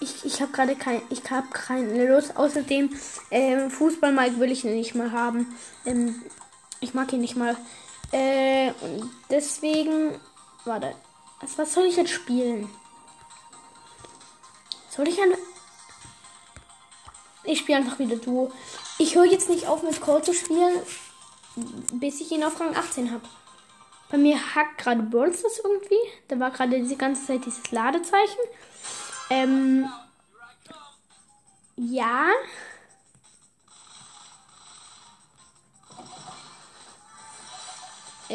Ich, 0.00 0.24
ich 0.24 0.40
habe 0.40 0.50
gerade 0.50 0.74
kein, 0.74 1.02
ich 1.10 1.22
habe 1.30 1.46
keine 1.52 2.08
Lust. 2.08 2.36
Außerdem 2.36 2.90
ähm, 3.30 3.70
Fußball 3.70 4.12
Mike 4.12 4.40
will 4.40 4.50
ich 4.50 4.64
nicht 4.64 4.96
mal 4.96 5.12
haben. 5.12 5.54
Ähm, 5.86 6.16
ich 6.80 6.94
mag 6.94 7.12
ihn 7.12 7.20
nicht 7.20 7.36
mal. 7.36 7.56
Äh, 8.12 8.72
und 8.80 9.10
deswegen, 9.30 10.18
warte, 10.64 10.94
was, 11.40 11.58
was 11.58 11.74
soll 11.74 11.84
ich 11.84 11.96
jetzt 11.96 12.10
spielen? 12.10 12.68
Soll 14.90 15.08
ich 15.08 15.20
ein 15.20 15.34
ich 17.44 17.60
spiele 17.60 17.78
einfach 17.78 17.98
wieder 17.98 18.16
Duo. 18.16 18.52
Ich 18.98 19.14
höre 19.14 19.24
jetzt 19.24 19.48
nicht 19.48 19.68
auf 19.68 19.82
mit 19.82 20.02
Call 20.02 20.22
zu 20.22 20.34
spielen 20.34 20.82
bis 21.92 22.20
ich 22.20 22.30
ihn 22.32 22.44
auf 22.44 22.60
Rang 22.60 22.76
18 22.76 23.10
habe. 23.10 23.24
Bei 24.10 24.18
mir 24.18 24.38
hackt 24.54 24.78
gerade 24.78 25.02
Burns 25.02 25.42
das 25.42 25.60
irgendwie. 25.62 25.98
Da 26.28 26.38
war 26.40 26.50
gerade 26.50 26.82
die 26.82 26.98
ganze 26.98 27.26
Zeit 27.26 27.44
dieses 27.44 27.70
Ladezeichen. 27.70 28.40
Ähm, 29.30 29.88
ja. 31.76 32.26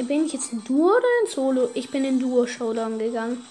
Bin 0.01 0.25
ich 0.25 0.33
jetzt 0.33 0.51
in 0.51 0.63
Duo 0.63 0.87
oder 0.87 1.07
in 1.23 1.29
Solo? 1.29 1.69
Ich 1.75 1.89
bin 1.91 2.03
in 2.03 2.19
Duo 2.19 2.47
Showdown 2.47 2.97
gegangen. 2.97 3.45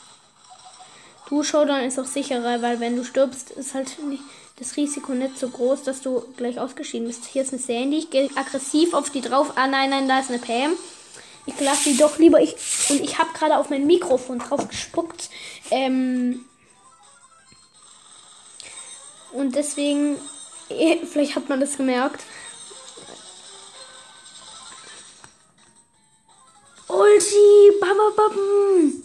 Duo 1.29 1.43
Showdown 1.45 1.85
ist 1.85 1.99
auch 1.99 2.05
sicherer, 2.05 2.61
weil 2.63 2.81
wenn 2.81 2.97
du 2.97 3.05
stirbst, 3.05 3.53
ist 3.53 3.75
halt 3.75 3.97
nicht 4.05 4.23
das 4.59 4.77
Risiko 4.77 5.13
nicht 5.13 5.39
so 5.39 5.49
groß, 5.49 5.83
dass 5.83 6.03
du 6.03 6.23
gleich 6.37 6.59
ausgeschieden 6.59 7.07
bist. 7.07 7.25
Hier 7.25 7.43
ist 7.43 7.53
eine 7.53 7.63
Sandy. 7.63 7.99
Ich 7.99 8.11
gehe 8.11 8.29
aggressiv 8.37 8.95
auf 8.95 9.11
die 9.11 9.21
drauf. 9.21 9.53
Ah, 9.57 9.67
nein, 9.67 9.91
nein, 9.91 10.09
da 10.09 10.21
ist 10.21 10.31
eine 10.31 10.39
Pam. 10.39 10.73
Ich 11.47 11.59
lasse 11.61 11.91
die 11.91 11.97
doch 11.97 12.19
lieber. 12.19 12.41
Ich, 12.41 12.55
und 12.91 13.01
ich 13.01 13.19
habe 13.19 13.33
gerade 13.33 13.57
auf 13.57 13.71
mein 13.71 13.87
Mikrofon 13.87 14.39
drauf 14.39 14.69
gespuckt. 14.69 15.31
Ähm, 15.71 16.45
und 19.33 19.55
deswegen, 19.55 20.19
eh, 20.69 20.99
vielleicht 21.05 21.37
hat 21.37 21.49
man 21.49 21.61
das 21.61 21.77
gemerkt. 21.77 22.23
Ulti, 26.93 27.73
bababam. 27.81 29.03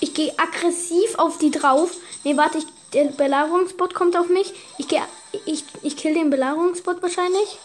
Ich 0.00 0.12
gehe 0.12 0.38
aggressiv 0.38 1.18
auf 1.18 1.38
die 1.38 1.50
drauf. 1.50 1.92
Ne, 2.22 2.36
warte, 2.36 2.58
ich, 2.58 2.66
der 2.92 3.04
Belagerungsbot 3.06 3.94
kommt 3.94 4.14
auf 4.16 4.28
mich. 4.28 4.52
Ich 4.76 4.86
gehe, 4.86 5.02
ich, 5.46 5.64
ich 5.82 5.96
kill 5.96 6.12
den 6.12 6.28
Belagerungsbot 6.28 7.02
wahrscheinlich. 7.02 7.58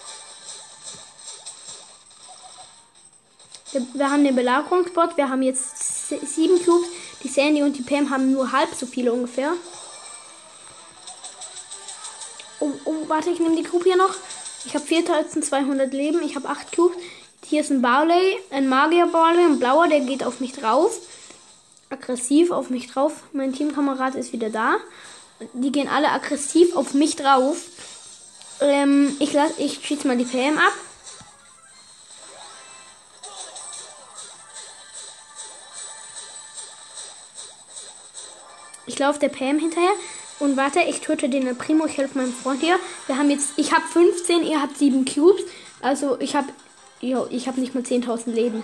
Wir, 3.71 3.85
wir 3.93 4.09
haben 4.09 4.23
den 4.23 4.35
Belagerungsbot. 4.35 5.17
Wir 5.17 5.29
haben 5.29 5.41
jetzt 5.41 6.07
sieben 6.07 6.63
Cubes. 6.63 6.88
Die 7.21 7.27
Sandy 7.27 7.61
und 7.63 7.73
die 7.73 7.81
Pam 7.81 8.09
haben 8.09 8.31
nur 8.31 8.53
halb 8.53 8.73
so 8.73 8.85
viele 8.85 9.11
ungefähr. 9.11 9.53
Oh, 12.61 12.71
oh 12.85 12.95
warte, 13.07 13.29
ich 13.29 13.39
nehme 13.39 13.57
die 13.57 13.63
Cube 13.63 13.83
hier 13.83 13.97
noch. 13.97 14.15
Ich 14.65 14.75
habe 14.75 14.85
4200 14.85 15.93
Leben. 15.93 16.21
Ich 16.23 16.35
habe 16.35 16.49
8 16.49 16.75
Cubes. 16.75 16.97
Hier 17.45 17.61
ist 17.61 17.71
ein 17.71 17.81
Barley, 17.81 18.37
ein 18.51 18.67
Magier 18.67 19.07
Barley, 19.07 19.45
ein 19.45 19.59
blauer, 19.59 19.87
der 19.87 20.01
geht 20.01 20.23
auf 20.23 20.39
mich 20.39 20.51
drauf 20.51 20.99
aggressiv 21.89 22.51
auf 22.51 22.69
mich 22.69 22.91
drauf. 22.91 23.23
Mein 23.33 23.53
Teamkamerad 23.53 24.15
ist 24.15 24.33
wieder 24.33 24.49
da. 24.49 24.77
Die 25.53 25.71
gehen 25.71 25.87
alle 25.87 26.11
aggressiv 26.11 26.75
auf 26.75 26.93
mich 26.93 27.15
drauf. 27.15 27.63
Ähm, 28.61 29.15
ich 29.19 29.33
lass, 29.33 29.57
ich 29.57 29.85
schieße 29.85 30.07
mal 30.07 30.17
die 30.17 30.25
PM 30.25 30.57
ab. 30.57 30.73
Ich 38.85 38.97
laufe 38.97 39.19
der 39.19 39.29
PM 39.29 39.59
hinterher 39.59 39.91
und 40.39 40.58
warte, 40.58 40.79
ich 40.81 41.01
töte 41.01 41.29
den 41.29 41.58
Primo, 41.58 41.86
ich 41.86 41.98
helfe 41.98 42.17
meinem 42.17 42.34
Freund 42.34 42.62
hier. 42.62 42.79
Wir 43.08 43.17
haben 43.17 43.29
jetzt, 43.29 43.51
ich 43.58 43.74
habe 43.74 43.86
15, 43.88 44.43
ihr 44.43 44.62
habt 44.62 44.77
7 44.77 45.05
Cubes. 45.05 45.43
Also 45.81 46.19
ich 46.19 46.36
habe, 46.36 46.48
ich 47.01 47.48
habe 47.48 47.60
nicht 47.60 47.75
mal 47.75 47.84
10.000 47.84 48.31
Leben. 48.31 48.63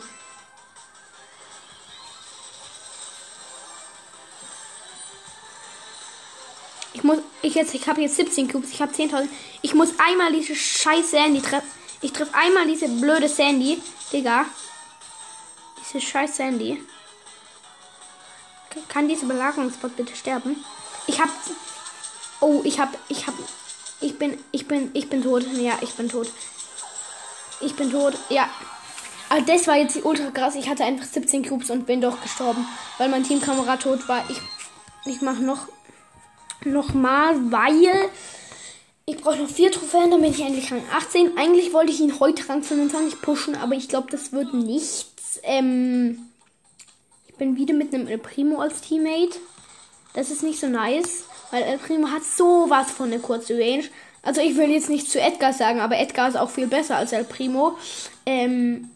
muss, 7.05 7.19
ich 7.41 7.55
jetzt, 7.55 7.73
ich 7.73 7.87
habe 7.87 8.01
jetzt 8.01 8.17
17 8.17 8.51
Cubes, 8.51 8.71
ich 8.71 8.81
habe 8.81 8.91
10.000. 8.91 9.29
Ich 9.61 9.73
muss 9.73 9.93
einmal 9.97 10.33
diese 10.33 10.55
scheiß 10.55 11.11
Sandy 11.11 11.41
treffen. 11.41 11.69
Ich 12.01 12.11
treffe 12.11 12.33
einmal 12.33 12.67
diese 12.67 12.89
blöde 12.89 13.29
Sandy, 13.29 13.81
Digga. 14.11 14.45
Diese 15.79 16.01
scheiß 16.01 16.35
Sandy. 16.35 16.83
Kann 18.89 19.07
dieser 19.07 19.27
Belagerungsbot 19.27 19.95
bitte 19.95 20.15
sterben? 20.15 20.57
Ich 21.07 21.19
hab. 21.19 21.29
Oh, 22.41 22.61
ich 22.63 22.79
hab. 22.79 22.97
Ich 23.09 23.27
hab. 23.27 23.33
Ich 24.01 24.17
bin. 24.17 24.37
Ich 24.51 24.67
bin. 24.67 24.91
Ich 24.93 25.09
bin 25.09 25.23
tot. 25.23 25.45
Ja, 25.53 25.77
ich 25.81 25.93
bin 25.93 26.09
tot. 26.09 26.31
Ich 27.61 27.75
bin 27.75 27.91
tot. 27.91 28.13
Ja. 28.29 28.49
Aber 29.29 29.41
das 29.41 29.67
war 29.67 29.77
jetzt 29.77 30.03
ultra 30.03 30.31
krass. 30.31 30.55
Ich 30.55 30.69
hatte 30.69 30.83
einfach 30.83 31.05
17 31.05 31.47
Cubes 31.47 31.69
und 31.69 31.85
bin 31.85 32.01
doch 32.01 32.21
gestorben. 32.21 32.65
Weil 32.97 33.09
mein 33.09 33.23
Teamkamerad 33.23 33.81
tot 33.81 34.07
war. 34.07 34.23
Ich. 34.29 34.37
Ich 35.05 35.21
mach 35.21 35.39
noch. 35.39 35.67
Noch 36.63 36.93
mal, 36.93 37.51
weil. 37.51 38.09
Ich 39.07 39.17
brauche 39.17 39.37
noch 39.37 39.49
vier 39.49 39.71
Trophäen, 39.71 40.09
damit 40.09 40.31
ich 40.31 40.41
endlich 40.41 40.71
Rang 40.71 40.81
18. 40.91 41.37
Eigentlich 41.37 41.73
wollte 41.73 41.91
ich 41.91 41.99
ihn 41.99 42.19
heute 42.19 42.47
Rang 42.49 42.63
25 42.63 43.21
pushen, 43.21 43.55
aber 43.55 43.75
ich 43.75 43.87
glaube, 43.87 44.07
das 44.09 44.31
wird 44.31 44.53
nichts. 44.53 45.39
Ähm. 45.43 46.31
Ich 47.27 47.35
bin 47.35 47.57
wieder 47.57 47.73
mit 47.73 47.93
einem 47.93 48.07
El 48.07 48.17
Primo 48.17 48.61
als 48.61 48.81
Teammate. 48.81 49.37
Das 50.15 50.31
ist 50.31 50.43
nicht 50.43 50.59
so 50.59 50.67
nice, 50.67 51.25
weil 51.51 51.63
El 51.63 51.77
Primo 51.77 52.07
hat 52.07 52.23
sowas 52.23 52.89
von 52.89 53.11
eine 53.11 53.19
kurze 53.19 53.53
Range. 53.53 53.83
Also 54.23 54.41
ich 54.41 54.55
will 54.55 54.71
jetzt 54.71 54.89
nicht 54.89 55.11
zu 55.11 55.19
Edgar 55.19 55.53
sagen, 55.53 55.81
aber 55.81 55.97
Edgar 55.97 56.29
ist 56.29 56.37
auch 56.37 56.49
viel 56.49 56.67
besser 56.67 56.95
als 56.95 57.11
El 57.11 57.25
Primo. 57.25 57.77
Ähm, 58.25 58.89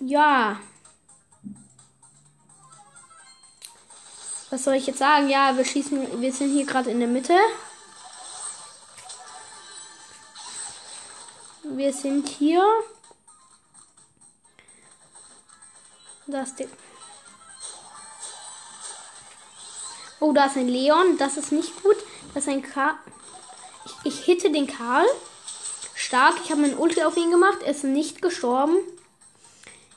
ja. 0.00 0.60
Was 4.50 4.62
soll 4.62 4.74
ich 4.74 4.86
jetzt 4.86 5.00
sagen? 5.00 5.28
Ja, 5.28 5.56
wir 5.56 5.64
schießen, 5.64 6.20
wir 6.20 6.32
sind 6.32 6.52
hier 6.52 6.64
gerade 6.64 6.90
in 6.90 7.00
der 7.00 7.08
Mitte. 7.08 7.34
Wir 11.64 11.92
sind 11.92 12.28
hier. 12.28 12.64
Das 16.28 16.54
Ding. 16.54 16.68
Oh, 20.20 20.32
da 20.32 20.46
ist 20.46 20.56
ein 20.56 20.68
Leon. 20.68 21.18
Das 21.18 21.36
ist 21.36 21.52
nicht 21.52 21.82
gut. 21.82 21.96
Das 22.34 22.44
ist 22.44 22.48
ein 22.48 22.62
Karl. 22.62 22.94
Ich, 23.84 24.14
ich 24.14 24.24
hitte 24.24 24.50
den 24.50 24.66
Karl. 24.66 25.06
Stark. 25.94 26.36
Ich 26.44 26.50
habe 26.50 26.62
meinen 26.62 26.78
Ulti 26.78 27.02
auf 27.02 27.16
ihn 27.16 27.30
gemacht. 27.30 27.58
Er 27.64 27.72
ist 27.72 27.84
nicht 27.84 28.22
gestorben. 28.22 28.76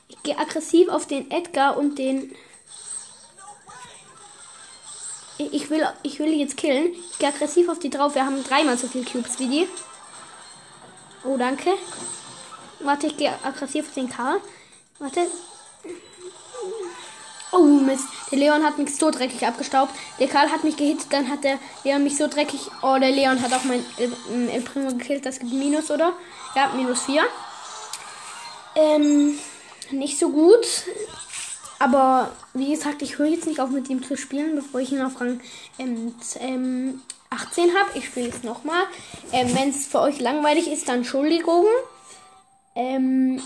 Ich 0.08 0.22
gehe 0.22 0.38
aggressiv 0.38 0.88
auf 0.88 1.06
den 1.06 1.30
Edgar 1.30 1.76
und 1.76 1.98
den. 1.98 2.34
Ich, 5.38 5.70
will, 5.70 5.86
ich 6.02 6.18
will 6.18 6.34
jetzt 6.34 6.56
killen. 6.56 6.92
Ich 6.92 7.18
gehe 7.18 7.28
aggressiv 7.28 7.68
auf 7.68 7.78
die 7.78 7.88
drauf. 7.88 8.14
Wir 8.14 8.26
haben 8.26 8.44
dreimal 8.44 8.76
so 8.76 8.88
viele 8.88 9.04
Cubes 9.04 9.38
wie 9.38 9.48
die. 9.48 9.68
Oh, 11.24 11.36
danke. 11.36 11.72
Warte, 12.80 13.06
ich 13.06 13.16
gehe 13.16 13.32
aggressiv 13.42 13.88
auf 13.88 13.94
den 13.94 14.10
Karl. 14.10 14.40
Warte. 14.98 15.26
Oh 17.52 17.64
Mist. 17.64 18.04
Der 18.30 18.38
Leon 18.38 18.64
hat 18.64 18.78
mich 18.78 18.94
so 18.94 19.10
dreckig 19.10 19.46
abgestaubt. 19.46 19.92
Der 20.18 20.28
Karl 20.28 20.50
hat 20.50 20.62
mich 20.62 20.76
gehittet, 20.76 21.08
dann 21.10 21.28
hat 21.28 21.42
der 21.42 21.58
Leon 21.84 22.04
mich 22.04 22.16
so 22.16 22.28
dreckig. 22.28 22.60
Oh, 22.82 22.96
der 23.00 23.10
Leon 23.10 23.42
hat 23.42 23.52
auch 23.52 23.64
mein 23.64 23.84
El, 23.98 24.12
El 24.48 24.60
Primo 24.62 24.90
gekillt. 24.90 25.26
Das 25.26 25.40
gibt 25.40 25.52
Minus, 25.52 25.90
oder? 25.90 26.12
Ja, 26.54 26.70
minus 26.76 27.02
4. 27.02 27.22
Ähm, 28.76 29.38
nicht 29.90 30.18
so 30.18 30.30
gut. 30.30 30.66
Aber 31.80 32.30
wie 32.52 32.70
gesagt, 32.70 33.02
ich 33.02 33.18
höre 33.18 33.26
jetzt 33.26 33.46
nicht 33.46 33.58
auf 33.58 33.70
mit 33.70 33.88
ihm 33.88 34.02
zu 34.02 34.16
spielen, 34.16 34.54
bevor 34.54 34.80
ich 34.80 34.92
ihn 34.92 35.02
auf 35.02 35.20
Rang 35.20 35.40
ähm, 35.78 36.14
ähm, 36.38 37.02
18 37.30 37.70
habe. 37.74 37.98
Ich 37.98 38.06
spiele 38.06 38.28
es 38.28 38.42
nochmal. 38.42 38.84
Ähm, 39.32 39.54
Wenn 39.54 39.70
es 39.70 39.86
für 39.86 40.00
euch 40.00 40.20
langweilig 40.20 40.68
ist, 40.68 40.88
dann 40.88 40.98
Entschuldigung. 40.98 41.64
Ähm, 42.74 43.42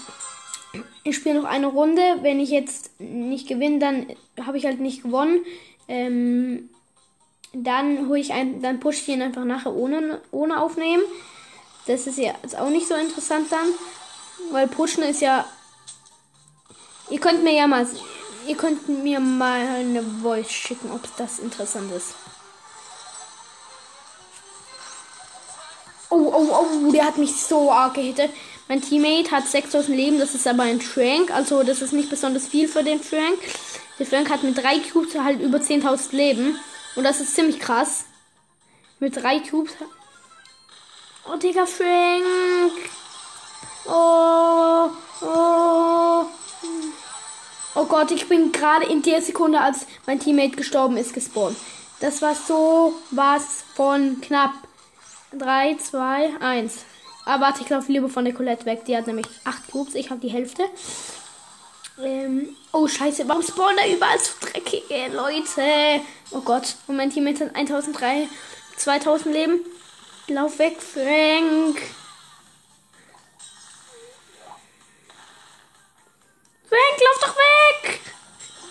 ich 1.03 1.17
spiele 1.17 1.41
noch 1.41 1.49
eine 1.49 1.67
Runde. 1.67 2.03
Wenn 2.23 2.41
ich 2.41 2.51
jetzt 2.51 2.99
nicht 3.01 3.49
gewinne, 3.49 3.79
dann 3.79 4.07
habe 4.45 4.59
ich 4.59 4.67
halt 4.67 4.81
nicht 4.81 5.03
gewonnen. 5.03 5.45
Ähm, 5.89 6.71
dann 7.53 8.09
hole 8.09 8.19
ich 8.19 8.33
ein, 8.33 8.63
dann 8.63 8.81
pushe 8.81 9.01
ich 9.01 9.09
ihn 9.09 9.23
einfach 9.23 9.45
nachher 9.45 9.73
ohne, 9.75 10.21
ohne 10.31 10.61
aufnehmen. 10.61 11.03
Das 11.87 12.07
ist 12.07 12.19
ja 12.19 12.33
ist 12.43 12.59
auch 12.59 12.71
nicht 12.71 12.89
so 12.89 12.95
interessant 12.95 13.51
dann. 13.51 13.69
Weil 14.51 14.69
pushen 14.69 15.03
ist 15.05 15.21
ja. 15.21 15.45
Ihr 17.11 17.21
könnt 17.21 17.45
mir 17.45 17.53
ja 17.53 17.67
mal. 17.67 17.87
Ihr 18.47 18.57
könnt 18.57 18.89
mir 18.89 19.21
mal 19.21 19.67
eine 19.67 20.03
Voice 20.03 20.51
schicken, 20.51 20.91
ob 20.91 21.01
das 21.17 21.39
interessant 21.39 21.91
ist. 21.93 22.15
Oh, 26.11 26.33
oh, 26.33 26.49
oh, 26.53 26.93
der 26.93 27.07
hat 27.07 27.19
mich 27.19 27.35
so 27.35 27.73
arg 27.73 27.95
gehittet. 27.95 28.31
Mein 28.69 28.81
Teammate 28.81 29.31
hat 29.31 29.47
6000 29.47 29.95
Leben, 29.95 30.19
das 30.19 30.35
ist 30.35 30.47
aber 30.47 30.63
ein 30.63 30.81
Frank, 30.81 31.31
also 31.31 31.63
das 31.63 31.83
ist 31.83 31.93
nicht 31.93 32.09
besonders 32.09 32.49
viel 32.49 32.67
für 32.67 32.83
den 32.83 33.03
Frank. 33.03 33.39
Der 33.99 34.07
Frank 34.07 34.31
hat 34.31 34.43
mit 34.43 34.57
drei 34.57 34.79
Cubes 34.79 35.15
halt 35.15 35.41
über 35.41 35.59
10.000 35.59 36.17
Leben 36.17 36.59
und 36.97 37.05
das 37.05 37.21
ist 37.21 37.35
ziemlich 37.35 37.61
krass. 37.61 38.07
Mit 39.01 39.17
drei 39.17 39.41
Cubes. 39.41 39.73
Oh, 41.31 41.37
Digga, 41.37 41.67
Frank. 41.67 42.73
Oh, 43.87 44.91
oh. 45.21 46.27
Oh 47.77 47.85
Gott, 47.87 48.13
ich 48.13 48.29
bin 48.29 48.53
gerade 48.53 48.87
in 48.87 49.03
der 49.03 49.21
Sekunde, 49.21 49.61
als 49.61 49.87
mein 50.07 50.21
Teammate 50.21 50.57
gestorben 50.57 50.97
ist, 50.97 51.13
gespawnt. 51.13 51.57
Das 52.01 52.23
war 52.23 52.35
so 52.35 52.95
was 53.11 53.65
von 53.75 54.21
knapp. 54.21 54.53
3, 55.33 55.77
2, 55.77 56.41
1. 56.41 56.85
Aber 57.25 57.47
warte, 57.47 57.63
ich 57.63 57.71
laufe 57.71 57.91
lieber 57.91 58.09
von 58.09 58.25
der 58.25 58.35
Colette 58.35 58.67
weg. 58.67 58.85
Die 58.85 58.97
hat 58.97 59.07
nämlich 59.07 59.27
8 59.45 59.71
Cubes. 59.71 59.95
Ich 59.95 60.11
habe 60.11 60.21
die 60.21 60.29
Hälfte. 60.29 60.65
Ähm, 62.03 62.57
oh, 62.73 62.89
scheiße. 62.89 63.29
Warum 63.29 63.43
spawnen 63.43 63.77
da 63.77 63.87
überall 63.87 64.19
so 64.19 64.33
dreckige 64.41 65.15
Leute? 65.15 66.03
Oh 66.33 66.41
Gott. 66.41 66.75
Moment, 66.87 67.13
hier 67.13 67.23
mit 67.23 67.41
1003, 67.41 68.29
2000 68.77 69.35
Leben. 69.35 69.61
Lauf 70.29 70.59
weg, 70.59 70.77
Frank. 70.81 71.81
Frank, 76.67 77.01
lauf 77.01 77.21
doch 77.21 77.37
weg! 77.37 78.01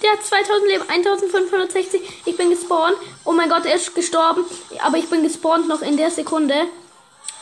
Der 0.01 0.11
hat 0.11 0.25
2000 0.25 0.67
Leben, 0.67 0.89
1560. 0.89 2.01
Ich 2.25 2.35
bin 2.35 2.49
gespawnt. 2.49 2.97
Oh 3.23 3.31
mein 3.31 3.49
Gott, 3.49 3.65
er 3.65 3.75
ist 3.75 3.95
gestorben. 3.95 4.43
Aber 4.83 4.97
ich 4.97 5.09
bin 5.09 5.23
gespawnt 5.23 5.69
noch 5.69 5.81
in 5.81 5.95
der 5.95 6.11
Sekunde. 6.11 6.67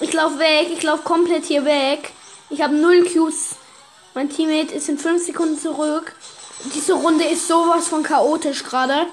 Ich 0.02 0.14
laufe 0.14 0.40
weg. 0.40 0.70
Ich 0.72 0.82
laufe 0.82 1.04
komplett 1.04 1.46
hier 1.46 1.64
weg. 1.64 2.12
Ich 2.50 2.62
habe 2.62 2.74
null 2.74 3.04
Qs. 3.04 3.56
Mein 4.16 4.30
Teammate 4.30 4.74
ist 4.74 4.90
in 4.90 4.98
5 4.98 5.24
Sekunden 5.24 5.58
zurück. 5.58 6.16
Diese 6.76 6.94
Runde 6.94 7.24
ist 7.26 7.48
sowas 7.48 7.88
von 7.88 8.04
chaotisch 8.04 8.64
gerade. 8.64 9.06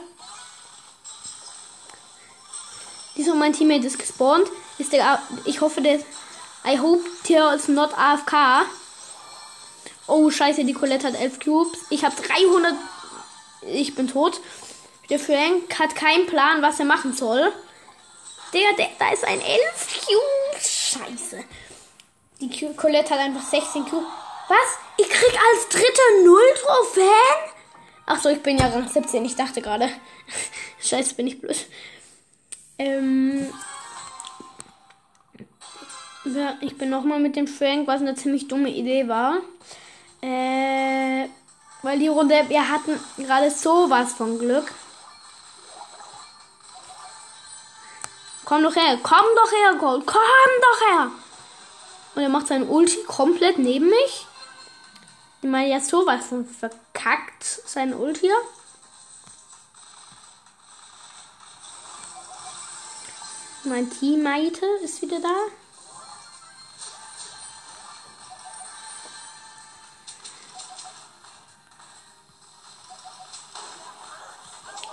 Dieser 3.16 3.35
mein 3.35 3.53
Teammate 3.53 3.87
ist 3.87 3.98
gespawnt. 3.98 4.48
Ist 4.79 4.92
der, 4.92 5.22
ich 5.44 5.61
hoffe, 5.61 5.83
der. 5.83 6.01
I 6.66 6.79
hope 6.81 7.05
der 7.29 7.53
is 7.53 7.68
not 7.68 7.96
AFK. 7.96 8.66
Oh, 10.07 10.31
scheiße, 10.31 10.64
die 10.64 10.72
Colette 10.72 11.07
hat 11.07 11.20
11 11.20 11.38
Cubes. 11.40 11.79
Ich 11.90 12.05
habe 12.05 12.14
300. 12.16 12.74
Ich 13.62 13.94
bin 13.94 14.09
tot. 14.09 14.40
Der 15.11 15.18
Frank 15.18 15.79
hat 15.79 15.94
keinen 15.94 16.27
Plan, 16.27 16.62
was 16.62 16.81
er 16.81 16.87
machen 16.87 17.12
soll. 17.14 17.53
Der, 18.53 18.72
der, 18.79 18.88
da 18.98 19.12
ist 19.12 19.24
ein 19.24 19.40
11 19.40 19.61
Cubes. 20.07 20.47
Scheiße. 20.88 21.44
Die 22.40 22.74
Colette 22.74 23.11
hat 23.11 23.20
einfach 23.20 23.42
16 23.42 23.85
Cubes. 23.85 24.07
Was? 24.48 24.79
Ich 24.96 25.09
krieg 25.09 25.38
als 25.53 25.68
dritter 25.68 26.24
0 26.24 26.40
Trophäen? 26.62 27.53
Ach 28.07 28.18
so, 28.18 28.31
ich 28.31 28.42
bin 28.42 28.57
ja 28.57 28.68
Rang 28.68 28.88
17. 28.88 29.22
Ich 29.27 29.37
dachte 29.37 29.61
gerade. 29.61 29.90
Scheiße, 30.81 31.14
bin 31.14 31.27
ich 31.27 31.40
blöd. 31.40 31.66
Ähm. 32.79 33.53
Ja, 36.24 36.57
ich 36.62 36.79
bin 36.79 36.88
nochmal 36.88 37.20
mit 37.20 37.37
dem 37.37 37.46
Frank, 37.46 37.87
was 37.87 38.01
eine 38.01 38.14
ziemlich 38.14 38.48
dumme 38.48 38.70
Idee 38.70 39.09
war. 39.09 39.40
Äh. 40.22 41.29
Weil 41.83 41.98
die 41.98 42.09
Runde, 42.09 42.35
wir 42.48 42.68
hatten 42.68 42.98
gerade 43.18 43.51
sowas 43.51 44.14
von 44.14 44.38
Glück. 44.38 44.72
Komm 48.48 48.62
doch 48.62 48.74
her, 48.74 48.98
komm 49.02 49.26
doch 49.37 49.52
her, 49.52 49.74
Gold, 49.78 50.06
komm 50.06 50.22
doch 50.62 50.88
her. 50.88 51.12
Und 52.14 52.22
er 52.22 52.30
macht 52.30 52.46
seinen 52.46 52.66
Ulti 52.66 53.04
komplett 53.06 53.58
neben 53.58 53.90
mich. 53.90 54.26
Ich 55.42 55.48
meine, 55.50 55.68
ja 55.68 55.80
sowas 55.80 56.24
von 56.24 56.46
verkackt, 56.46 57.44
sein 57.44 57.92
Ulti. 57.92 58.30
Mein 63.64 63.90
Teammate 63.90 64.64
ist 64.82 65.02
wieder 65.02 65.20
da. 65.20 65.34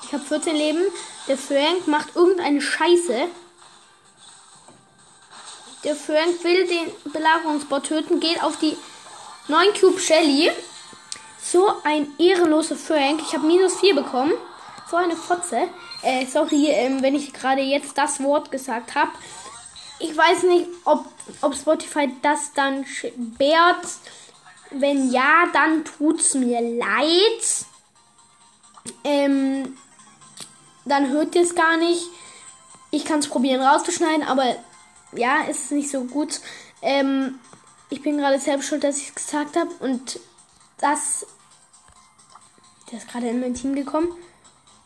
Ich 0.04 0.12
habe 0.12 0.26
14 0.26 0.54
Leben. 0.58 0.84
Der 1.30 1.38
Frank 1.38 1.88
macht 1.88 2.18
irgendeine 2.18 2.60
Scheiße. 2.60 3.30
Der 5.86 5.96
Frank 5.96 6.44
will 6.44 6.66
den 6.68 7.14
Belagerungsbot 7.14 7.84
töten, 7.84 8.20
geht 8.20 8.42
auf 8.44 8.58
die 8.58 8.76
9 9.48 9.68
Cube 9.80 10.00
Shelly. 10.00 10.50
So 11.40 11.72
ein 11.84 12.08
ehrenloser 12.18 12.76
Frank. 12.76 13.22
Ich 13.22 13.36
habe 13.36 13.46
minus 13.46 13.80
4 13.80 13.94
bekommen. 13.94 14.34
So 14.90 14.98
eine 14.98 15.16
Fotze. 15.16 15.68
Äh, 16.02 16.26
sorry, 16.26 16.70
ähm, 16.72 17.04
wenn 17.04 17.14
ich 17.14 17.34
gerade 17.34 17.62
jetzt 17.62 17.96
das 18.00 18.22
Wort 18.24 18.50
gesagt 18.50 18.96
habe. 18.96 19.12
Ich 20.00 20.18
weiß 20.18 20.44
nicht, 20.44 20.68
ob, 20.86 21.06
ob 21.42 21.56
Spotify 21.56 22.12
das 22.24 22.52
dann 22.54 22.84
sperrt. 22.88 23.86
Wenn 24.72 25.12
ja, 25.12 25.46
dann 25.54 25.86
tut's 25.86 26.34
mir 26.34 26.62
leid. 26.62 27.66
Ähm, 29.04 29.78
dann 30.86 31.10
hört 31.10 31.36
ihr 31.36 31.44
es 31.44 31.54
gar 31.54 31.78
nicht. 31.78 32.02
Ich 32.90 33.06
kann 33.06 33.20
es 33.20 33.28
probieren 33.28 33.62
rauszuschneiden, 33.62 34.24
aber 34.24 34.56
ja, 35.18 35.44
ist 35.44 35.72
nicht 35.72 35.90
so 35.90 36.04
gut. 36.04 36.40
Ähm, 36.82 37.40
ich 37.90 38.02
bin 38.02 38.18
gerade 38.18 38.40
selbst 38.40 38.68
schuld, 38.68 38.84
dass 38.84 38.98
ich 38.98 39.10
es 39.10 39.16
gesagt 39.16 39.56
habe. 39.56 39.70
Und 39.80 40.20
das. 40.80 41.26
Der 42.92 43.00
ist 43.00 43.10
gerade 43.10 43.30
in 43.30 43.40
mein 43.40 43.56
Team 43.56 43.76
gekommen. 43.76 44.10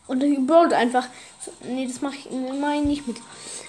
Und 0.06 0.22
ich 0.22 0.38
überholt 0.38 0.72
einfach. 0.72 1.06
So, 1.40 1.52
nee, 1.64 1.86
das 1.86 2.00
mache 2.00 2.16
ich, 2.16 2.28
mach 2.30 2.72
ich 2.74 2.82
nicht 2.82 3.06
mit. 3.06 3.18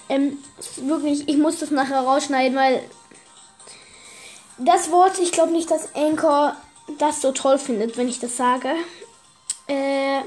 Ähm, 0.08 0.38
wirklich, 0.76 1.28
ich 1.28 1.38
muss 1.38 1.58
das 1.58 1.70
nachher 1.70 2.00
rausschneiden, 2.00 2.56
weil. 2.56 2.82
Das 4.58 4.90
Wort, 4.90 5.18
ich 5.18 5.32
glaube 5.32 5.52
nicht, 5.52 5.70
dass 5.70 5.94
Anchor 5.94 6.56
das 6.98 7.20
so 7.20 7.32
toll 7.32 7.58
findet, 7.58 7.96
wenn 7.96 8.08
ich 8.08 8.20
das 8.20 8.36
sage. 8.36 8.74
Äh. 9.66 10.20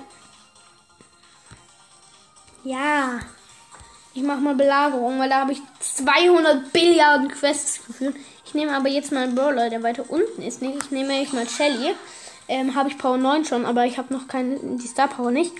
Ja. 2.63 3.19
Ich 4.13 4.23
mache 4.23 4.39
mal 4.39 4.55
Belagerung, 4.55 5.19
weil 5.19 5.29
da 5.29 5.41
habe 5.41 5.51
ich 5.51 5.61
200 5.93 6.71
Billiarden 6.73 7.29
Quests 7.29 7.85
geführt. 7.85 8.15
Ich 8.45 8.53
nehme 8.53 8.75
aber 8.75 8.89
jetzt 8.89 9.11
mal 9.11 9.23
einen 9.23 9.35
Brawler, 9.35 9.69
der 9.69 9.83
weiter 9.83 10.05
unten 10.07 10.41
ist. 10.41 10.61
Nee, 10.61 10.75
ich 10.79 10.91
nehme 10.91 11.21
ich 11.21 11.33
mal 11.33 11.47
Shelly. 11.47 11.95
Ähm, 12.47 12.75
habe 12.75 12.89
ich 12.89 12.97
Power 12.97 13.17
9 13.17 13.45
schon, 13.45 13.65
aber 13.65 13.85
ich 13.85 13.97
habe 13.97 14.13
noch 14.13 14.27
keine, 14.27 14.59
die 14.59 14.87
Star 14.87 15.07
Power 15.07 15.31
nicht. 15.31 15.51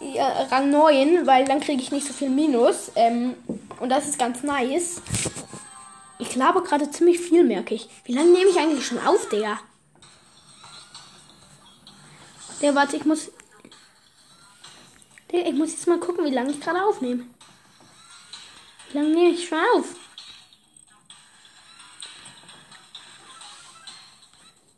Ja, 0.00 0.46
Rang 0.50 0.70
9, 0.70 1.26
weil 1.26 1.44
dann 1.44 1.60
kriege 1.60 1.82
ich 1.82 1.92
nicht 1.92 2.06
so 2.06 2.12
viel 2.12 2.28
Minus. 2.28 2.92
Ähm, 2.94 3.34
und 3.80 3.88
das 3.88 4.08
ist 4.08 4.18
ganz 4.18 4.42
nice. 4.42 5.00
Ich 6.18 6.30
glaube 6.30 6.62
gerade 6.62 6.90
ziemlich 6.90 7.18
viel, 7.18 7.44
merke 7.44 7.74
ich. 7.74 7.88
Wie 8.04 8.12
lange 8.12 8.30
nehme 8.30 8.50
ich 8.50 8.58
eigentlich 8.58 8.86
schon 8.86 8.98
auf, 8.98 9.28
Digga? 9.30 9.58
Der, 12.60 12.74
warte, 12.74 12.96
ich 12.96 13.06
muss. 13.06 13.30
Der, 15.32 15.46
ich 15.46 15.54
muss 15.54 15.72
jetzt 15.72 15.86
mal 15.86 15.98
gucken, 15.98 16.26
wie 16.26 16.34
lange 16.34 16.50
ich 16.50 16.60
gerade 16.60 16.84
aufnehme. 16.84 17.24
Wie 18.90 18.98
lange 18.98 19.14
nehme 19.14 19.30
ich 19.30 19.48
schon 19.48 19.58
auf? 19.76 19.86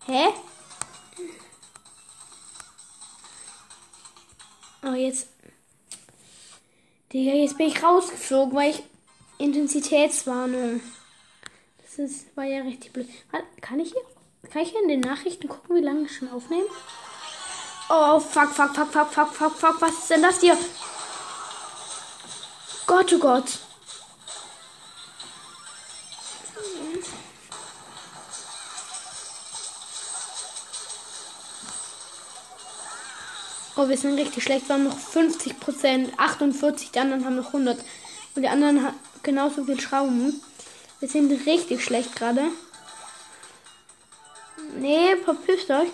Hä? 0.06 0.28
Oh, 4.84 4.92
jetzt. 4.94 5.28
Digga, 7.12 7.32
jetzt 7.32 7.56
bin 7.56 7.68
ich 7.68 7.82
rausgeflogen, 7.82 8.54
weil 8.54 8.70
ich 8.70 8.82
Intensitätswarnung. 9.38 10.80
Das 11.82 11.98
ist, 11.98 12.36
war 12.36 12.44
ja 12.44 12.62
richtig 12.62 12.92
blöd. 12.92 13.08
Kann 13.60 13.80
ich 13.80 13.92
hier? 13.92 14.50
Kann 14.50 14.62
ich 14.62 14.70
hier 14.70 14.82
in 14.82 14.88
den 14.88 15.00
Nachrichten 15.00 15.48
gucken, 15.48 15.76
wie 15.76 15.80
lange 15.80 16.02
ich 16.02 16.16
schon 16.16 16.30
aufnehme? 16.30 16.66
Oh, 17.88 18.20
fuck, 18.20 18.50
fuck, 18.50 18.74
fuck, 18.74 18.92
fuck, 18.92 19.12
fuck, 19.12 19.32
fuck, 19.32 19.56
fuck. 19.56 19.80
Was 19.80 19.98
ist 19.98 20.10
denn 20.10 20.22
das 20.22 20.40
hier? 20.40 20.58
Gott, 22.86 23.12
oh 23.12 23.18
Gott. 23.18 23.60
Oh, 33.82 33.88
wir 33.88 33.96
sind 33.96 34.16
richtig 34.16 34.44
schlecht. 34.44 34.68
Wir 34.68 34.74
haben 34.74 34.84
noch 34.84 34.98
50 34.98 35.58
Prozent, 35.58 36.12
48, 36.16 36.92
die 36.92 37.00
anderen 37.00 37.24
haben 37.24 37.34
noch 37.34 37.48
100. 37.48 37.78
Und 38.36 38.42
die 38.42 38.48
anderen 38.48 38.84
haben 38.84 38.96
genauso 39.24 39.64
viel 39.64 39.80
Schrauben. 39.80 40.40
Wir 41.00 41.08
sind 41.08 41.32
richtig 41.46 41.82
schlecht 41.82 42.14
gerade. 42.14 42.42
Nee, 44.78 45.16
verpisst 45.24 45.68
euch. 45.70 45.88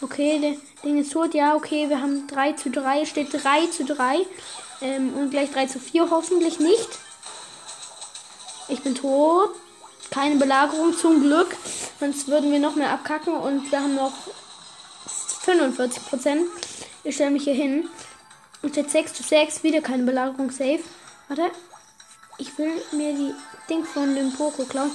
Okay, 0.00 0.38
der 0.38 0.54
Ding 0.84 1.00
ist 1.00 1.12
tot. 1.12 1.34
Ja, 1.34 1.56
okay, 1.56 1.88
wir 1.88 2.00
haben 2.00 2.28
3 2.28 2.52
zu 2.52 2.70
3. 2.70 3.06
Steht 3.06 3.32
3 3.32 3.66
zu 3.66 3.84
3. 3.84 4.18
Ähm, 4.82 5.14
und 5.14 5.30
gleich 5.30 5.50
3 5.50 5.66
zu 5.66 5.80
4 5.80 6.10
hoffentlich 6.10 6.60
nicht. 6.60 6.90
Ich 8.68 8.82
bin 8.82 8.94
tot. 8.94 9.50
Keine 10.12 10.36
Belagerung 10.36 10.96
zum 10.96 11.22
Glück. 11.22 11.56
Sonst 12.02 12.26
würden 12.26 12.50
wir 12.50 12.58
noch 12.58 12.74
mehr 12.74 12.90
abkacken. 12.90 13.32
Und 13.32 13.70
wir 13.70 13.80
haben 13.80 13.94
noch 13.94 14.12
45 15.44 16.04
Prozent. 16.04 16.48
Ich 17.04 17.14
stelle 17.14 17.30
mich 17.30 17.44
hier 17.44 17.54
hin. 17.54 17.88
Und 18.60 18.74
jetzt 18.74 18.90
6 18.90 19.12
zu 19.12 19.22
6. 19.22 19.62
Wieder 19.62 19.80
keine 19.80 20.02
Belagerung. 20.02 20.50
Safe. 20.50 20.80
Warte. 21.28 21.52
Ich 22.38 22.58
will 22.58 22.72
mir 22.90 23.14
die 23.14 23.32
Ding 23.70 23.84
von 23.84 24.16
dem 24.16 24.32
Poco 24.32 24.64
klauen. 24.64 24.90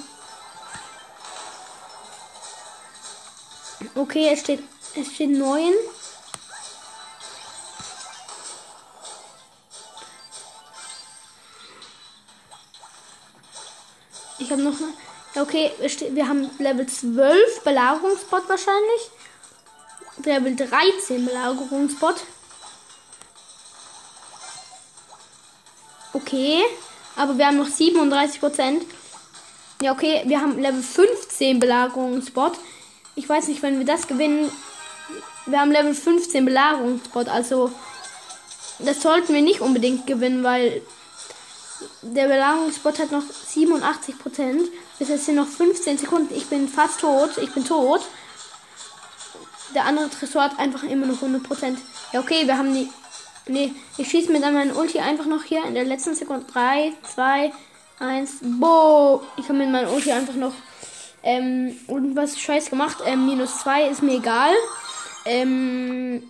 Okay, 3.95 4.27
es 4.33 4.41
steht 4.41 4.63
es 4.93 5.13
steht 5.13 5.29
9. 5.29 5.71
Okay, 15.39 15.71
wir 16.11 16.27
haben 16.27 16.49
Level 16.57 16.87
12 16.87 17.61
Belagerungsbot 17.63 18.49
wahrscheinlich. 18.49 19.11
Level 20.25 20.55
13 20.55 21.25
Belagerungsbot. 21.25 22.15
Okay. 26.13 26.63
Aber 27.15 27.37
wir 27.37 27.47
haben 27.47 27.57
noch 27.57 27.67
37 27.67 28.39
Prozent. 28.39 28.83
Ja, 29.81 29.91
okay, 29.91 30.23
wir 30.25 30.39
haben 30.39 30.59
Level 30.59 30.81
15 30.81 31.59
Belagerungsbot. 31.59 32.53
Ich 33.15 33.27
weiß 33.27 33.47
nicht, 33.47 33.61
wenn 33.63 33.79
wir 33.79 33.85
das 33.85 34.07
gewinnen, 34.07 34.51
wir 35.47 35.59
haben 35.59 35.71
Level 35.71 35.93
15 35.93 36.45
Belagerungsbot, 36.45 37.27
also 37.27 37.71
das 38.79 39.01
sollten 39.01 39.33
wir 39.33 39.41
nicht 39.41 39.61
unbedingt 39.61 40.05
gewinnen, 40.05 40.43
weil 40.43 40.83
der 42.01 42.27
Belagerungsbot 42.27 42.99
hat 42.99 43.11
noch 43.11 43.23
87 43.23 44.17
Prozent. 44.19 44.69
Bis 44.99 45.09
jetzt 45.09 45.25
sind 45.25 45.35
noch 45.35 45.47
15 45.47 45.97
Sekunden. 45.97 46.33
Ich 46.35 46.47
bin 46.47 46.67
fast 46.67 47.01
tot. 47.01 47.37
Ich 47.37 47.53
bin 47.53 47.65
tot. 47.65 48.01
Der 49.75 49.85
andere 49.85 50.09
Tresor 50.09 50.43
hat 50.43 50.59
einfach 50.59 50.83
immer 50.83 51.05
noch 51.05 51.15
100 51.15 51.43
Prozent. 51.43 51.79
Ja, 52.13 52.19
okay, 52.19 52.45
wir 52.47 52.57
haben 52.57 52.73
die. 52.73 52.89
Nee, 53.47 53.73
ich 53.97 54.09
schieße 54.09 54.31
mir 54.31 54.41
dann 54.41 54.53
meinen 54.53 54.75
Ulti 54.75 54.99
einfach 54.99 55.25
noch 55.25 55.43
hier 55.43 55.63
in 55.65 55.73
der 55.73 55.85
letzten 55.85 56.15
Sekunde. 56.15 56.45
3, 56.51 56.93
2, 57.15 57.53
1. 57.99 58.31
Boah. 58.41 59.21
Ich 59.37 59.45
habe 59.45 59.57
mit 59.57 59.69
meinem 59.69 59.93
Ulti 59.93 60.11
einfach 60.11 60.35
noch 60.35 60.53
ähm, 61.23 61.77
irgendwas 61.87 62.39
Scheiß 62.39 62.69
gemacht. 62.69 62.97
Ähm, 63.05 63.25
minus 63.25 63.59
2 63.59 63.89
ist 63.89 64.03
mir 64.03 64.17
egal. 64.17 64.53
Ähm, 65.25 66.23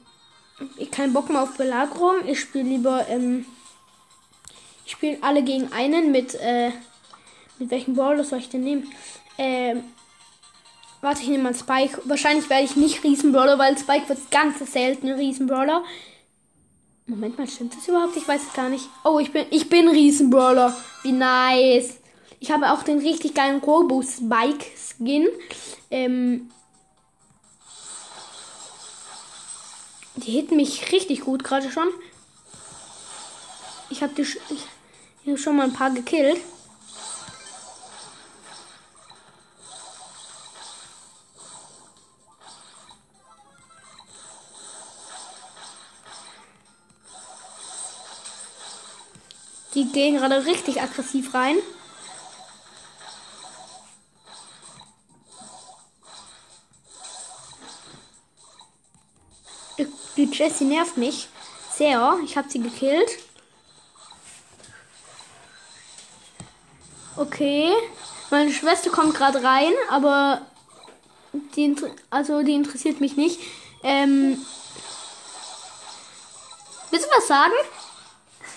ich 0.78 0.90
keinen 0.92 1.14
Bock 1.14 1.30
mehr 1.30 1.44
auf 1.44 1.56
Belagerung. 1.58 2.16
Ich 2.26 2.40
spiele 2.40 2.68
lieber, 2.68 3.06
ähm, 3.10 3.46
ich 4.88 4.94
spiele 4.94 5.18
alle 5.22 5.44
gegen 5.44 5.72
einen 5.72 6.12
mit, 6.12 6.34
äh, 6.36 6.72
mit 7.60 7.70
welchem 7.70 7.94
Brawler 7.94 8.24
soll 8.24 8.40
ich 8.40 8.50
denn 8.50 8.64
nehmen? 8.64 8.92
Ähm, 9.38 9.84
warte, 11.02 11.22
ich 11.22 11.28
nehme 11.28 11.44
mal 11.44 11.54
Spike. 11.54 12.02
Wahrscheinlich 12.06 12.50
werde 12.50 12.64
ich 12.64 12.76
nicht 12.76 13.04
Riesenbrawler, 13.04 13.60
weil 13.60 13.78
Spike 13.78 14.10
wird 14.10 14.32
ganz 14.32 14.60
selten 14.72 15.12
Riesenbrawler. 15.12 15.84
Moment 17.06 17.38
mal, 17.38 17.48
stimmt 17.48 17.76
das 17.76 17.88
überhaupt? 17.88 18.18
Ich 18.18 18.28
weiß 18.28 18.42
es 18.48 18.54
gar 18.54 18.70
nicht. 18.70 18.88
Oh, 19.04 19.20
ich 19.20 19.32
bin, 19.32 19.46
ich 19.52 19.70
bin 19.70 19.88
Riesenbrawler. 19.88 20.76
Wie 21.04 21.12
nice. 21.12 21.98
Ich 22.40 22.52
habe 22.52 22.72
auch 22.72 22.82
den 22.82 23.00
richtig 23.00 23.36
geilen 23.36 23.60
Robo 23.60 24.02
Spike 24.02 24.66
Skin. 24.76 25.28
Ähm, 25.92 26.50
Die 30.18 30.32
hitten 30.32 30.56
mich 30.56 30.92
richtig 30.92 31.22
gut 31.22 31.44
gerade 31.44 31.72
schon. 31.72 31.88
Ich 33.90 34.02
habe 34.02 34.14
die 34.16 34.24
ich, 34.24 34.38
ich 35.28 35.34
hab 35.34 35.40
schon 35.40 35.58
mal 35.58 35.64
ein 35.64 35.74
paar 35.74 35.92
gekillt. 35.92 36.40
Die 49.74 49.92
gehen 49.92 50.16
gerade 50.16 50.46
richtig 50.46 50.82
aggressiv 50.82 51.34
rein. 51.34 51.58
Die 60.16 60.24
Jessie 60.32 60.64
nervt 60.64 60.96
mich 60.96 61.28
sehr. 61.76 62.18
Ich 62.24 62.38
habe 62.38 62.50
sie 62.50 62.62
gekillt. 62.62 63.27
Okay. 67.18 67.72
Meine 68.30 68.52
Schwester 68.52 68.92
kommt 68.92 69.16
gerade 69.16 69.44
rein, 69.44 69.74
aber 69.90 70.42
die, 71.56 71.76
also 72.10 72.44
die 72.44 72.54
interessiert 72.54 73.02
mich 73.02 73.18
nicht. 73.18 73.40
Ähm, 73.84 74.38
willst 76.92 77.06
du 77.06 77.12
was 77.18 77.28
sagen? 77.28 77.54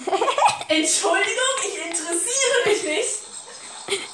Entschuldigung, 0.69 1.57
ich 1.67 1.87
interessiere 1.87 2.67
mich 2.67 2.83
nicht. 2.85 3.31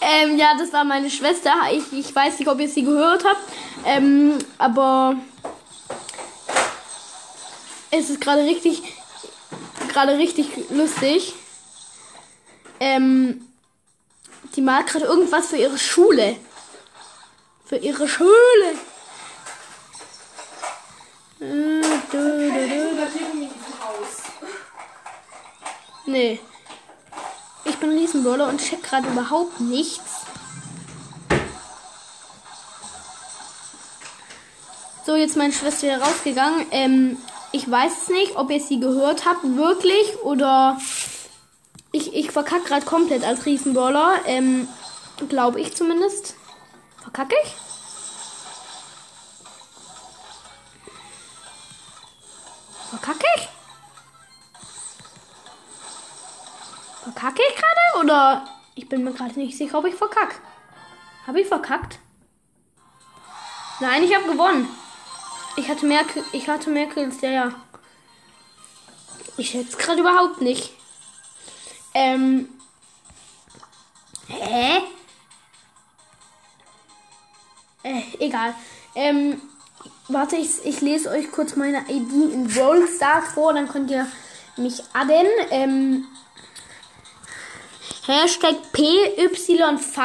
Ähm, 0.01 0.39
ja, 0.39 0.55
das 0.57 0.73
war 0.73 0.85
meine 0.85 1.11
Schwester. 1.11 1.53
Ich, 1.73 1.93
ich 1.93 2.15
weiß 2.15 2.39
nicht, 2.39 2.49
ob 2.49 2.61
ihr 2.61 2.69
sie 2.69 2.85
gehört 2.85 3.25
habt. 3.25 3.43
Ähm, 3.85 4.39
aber 4.59 5.17
es 7.91 8.11
ist 8.11 8.21
gerade 8.21 8.43
richtig, 8.43 8.83
gerade 9.89 10.17
richtig 10.19 10.49
lustig. 10.71 11.35
Ähm, 12.79 13.47
die 14.57 14.63
malt 14.63 14.87
gerade 14.87 15.05
irgendwas 15.05 15.49
für 15.49 15.59
ihre 15.59 15.79
Schule. 15.79 16.37
Für 17.65 17.77
ihre 17.77 18.09
Schule. 18.09 18.31
Du, 21.39 21.83
du, 22.11 22.51
du. 22.51 22.87
Nee. 26.07 26.41
Ich 27.65 27.77
bin 27.77 27.91
Riesenbrawler 27.91 28.49
und 28.49 28.61
check 28.61 28.83
gerade 28.83 29.09
überhaupt 29.09 29.61
nichts. 29.61 30.25
So, 35.05 35.15
jetzt 35.17 35.37
meine 35.37 35.53
Schwester 35.53 35.89
hier 35.89 36.01
rausgegangen. 36.01 36.67
Ähm, 36.71 37.19
ich 37.53 37.71
weiß 37.71 37.93
es 38.03 38.09
nicht, 38.09 38.37
ob 38.37 38.51
ihr 38.51 38.61
sie 38.61 38.81
gehört 38.81 39.25
habt, 39.25 39.43
wirklich, 39.57 40.23
oder 40.23 40.79
ich, 42.17 42.31
verkacke 42.31 42.65
gerade 42.65 42.87
komplett 42.87 43.25
als 43.25 43.47
Riesenbrawler. 43.47 44.21
Ähm, 44.27 44.69
glaube 45.29 45.61
ich 45.61 45.75
zumindest. 45.75 46.35
Verkacke 47.03 47.35
ich? 47.45 47.55
Verkacke 52.91 53.27
ich? 53.37 53.49
Verkacke 57.05 57.43
ich 57.49 57.55
gerade? 57.57 58.05
Oder 58.05 58.45
ich 58.75 58.89
bin 58.89 59.05
mir 59.05 59.13
gerade 59.13 59.39
nicht 59.39 59.57
sicher, 59.57 59.79
ob 59.79 59.87
ich 59.87 59.95
verkacke. 59.95 60.37
Habe 61.27 61.41
ich 61.41 61.49
verkackt? 61.49 61.99
Nein, 63.81 64.03
ich 64.03 64.15
habe 64.15 64.31
gewonnen. 64.31 64.69
Ich 65.57 65.69
hatte 65.69 65.87
mehr, 65.87 66.05
ich 66.33 66.49
hatte 66.49 66.71
mehr 66.71 66.87
Kills, 66.87 67.21
ja, 67.21 67.31
ja. 67.31 67.53
Ich 69.37 69.51
schätze 69.51 69.77
gerade 69.77 70.01
überhaupt 70.01 70.41
nicht. 70.41 70.76
Ähm. 71.99 72.51
Hä? 74.29 74.83
Äh, 77.83 78.03
egal. 78.19 78.55
Ähm, 78.95 79.41
warte, 80.09 80.37
ich, 80.37 80.63
ich 80.67 80.83
lese 80.83 81.09
euch 81.09 81.33
kurz 81.33 81.57
meine 81.57 81.87
ID 81.89 82.35
in 82.35 82.49
Brawl 82.49 82.87
vor, 83.33 83.55
dann 83.55 83.69
könnt 83.69 83.91
ihr 83.91 84.07
mich 84.59 84.83
adden. 84.93 85.27
Ähm, 85.51 86.07
Hashtag 88.07 88.57
PYVQV 88.73 89.97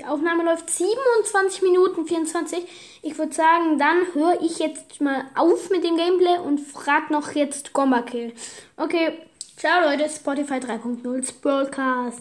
Die 0.01 0.07
Aufnahme 0.07 0.45
läuft 0.45 0.71
27 0.71 1.61
Minuten 1.61 2.07
24. 2.07 2.67
Ich 3.03 3.19
würde 3.19 3.35
sagen, 3.35 3.79
dann 3.79 3.99
höre 4.15 4.41
ich 4.41 4.59
jetzt 4.59 4.99
mal 5.03 5.27
auf 5.35 5.69
mit 5.69 5.85
dem 5.85 5.99
Gameplay 5.99 6.39
und 6.39 6.59
frag 6.59 7.11
noch 7.11 7.33
jetzt 7.33 7.75
Gomba 7.75 8.01
Kill. 8.01 8.33
Okay, 8.79 9.19
ciao 9.59 9.83
Leute, 9.85 10.09
Spotify 10.09 10.55
3.0 10.55 11.43
Broadcast. 11.43 12.19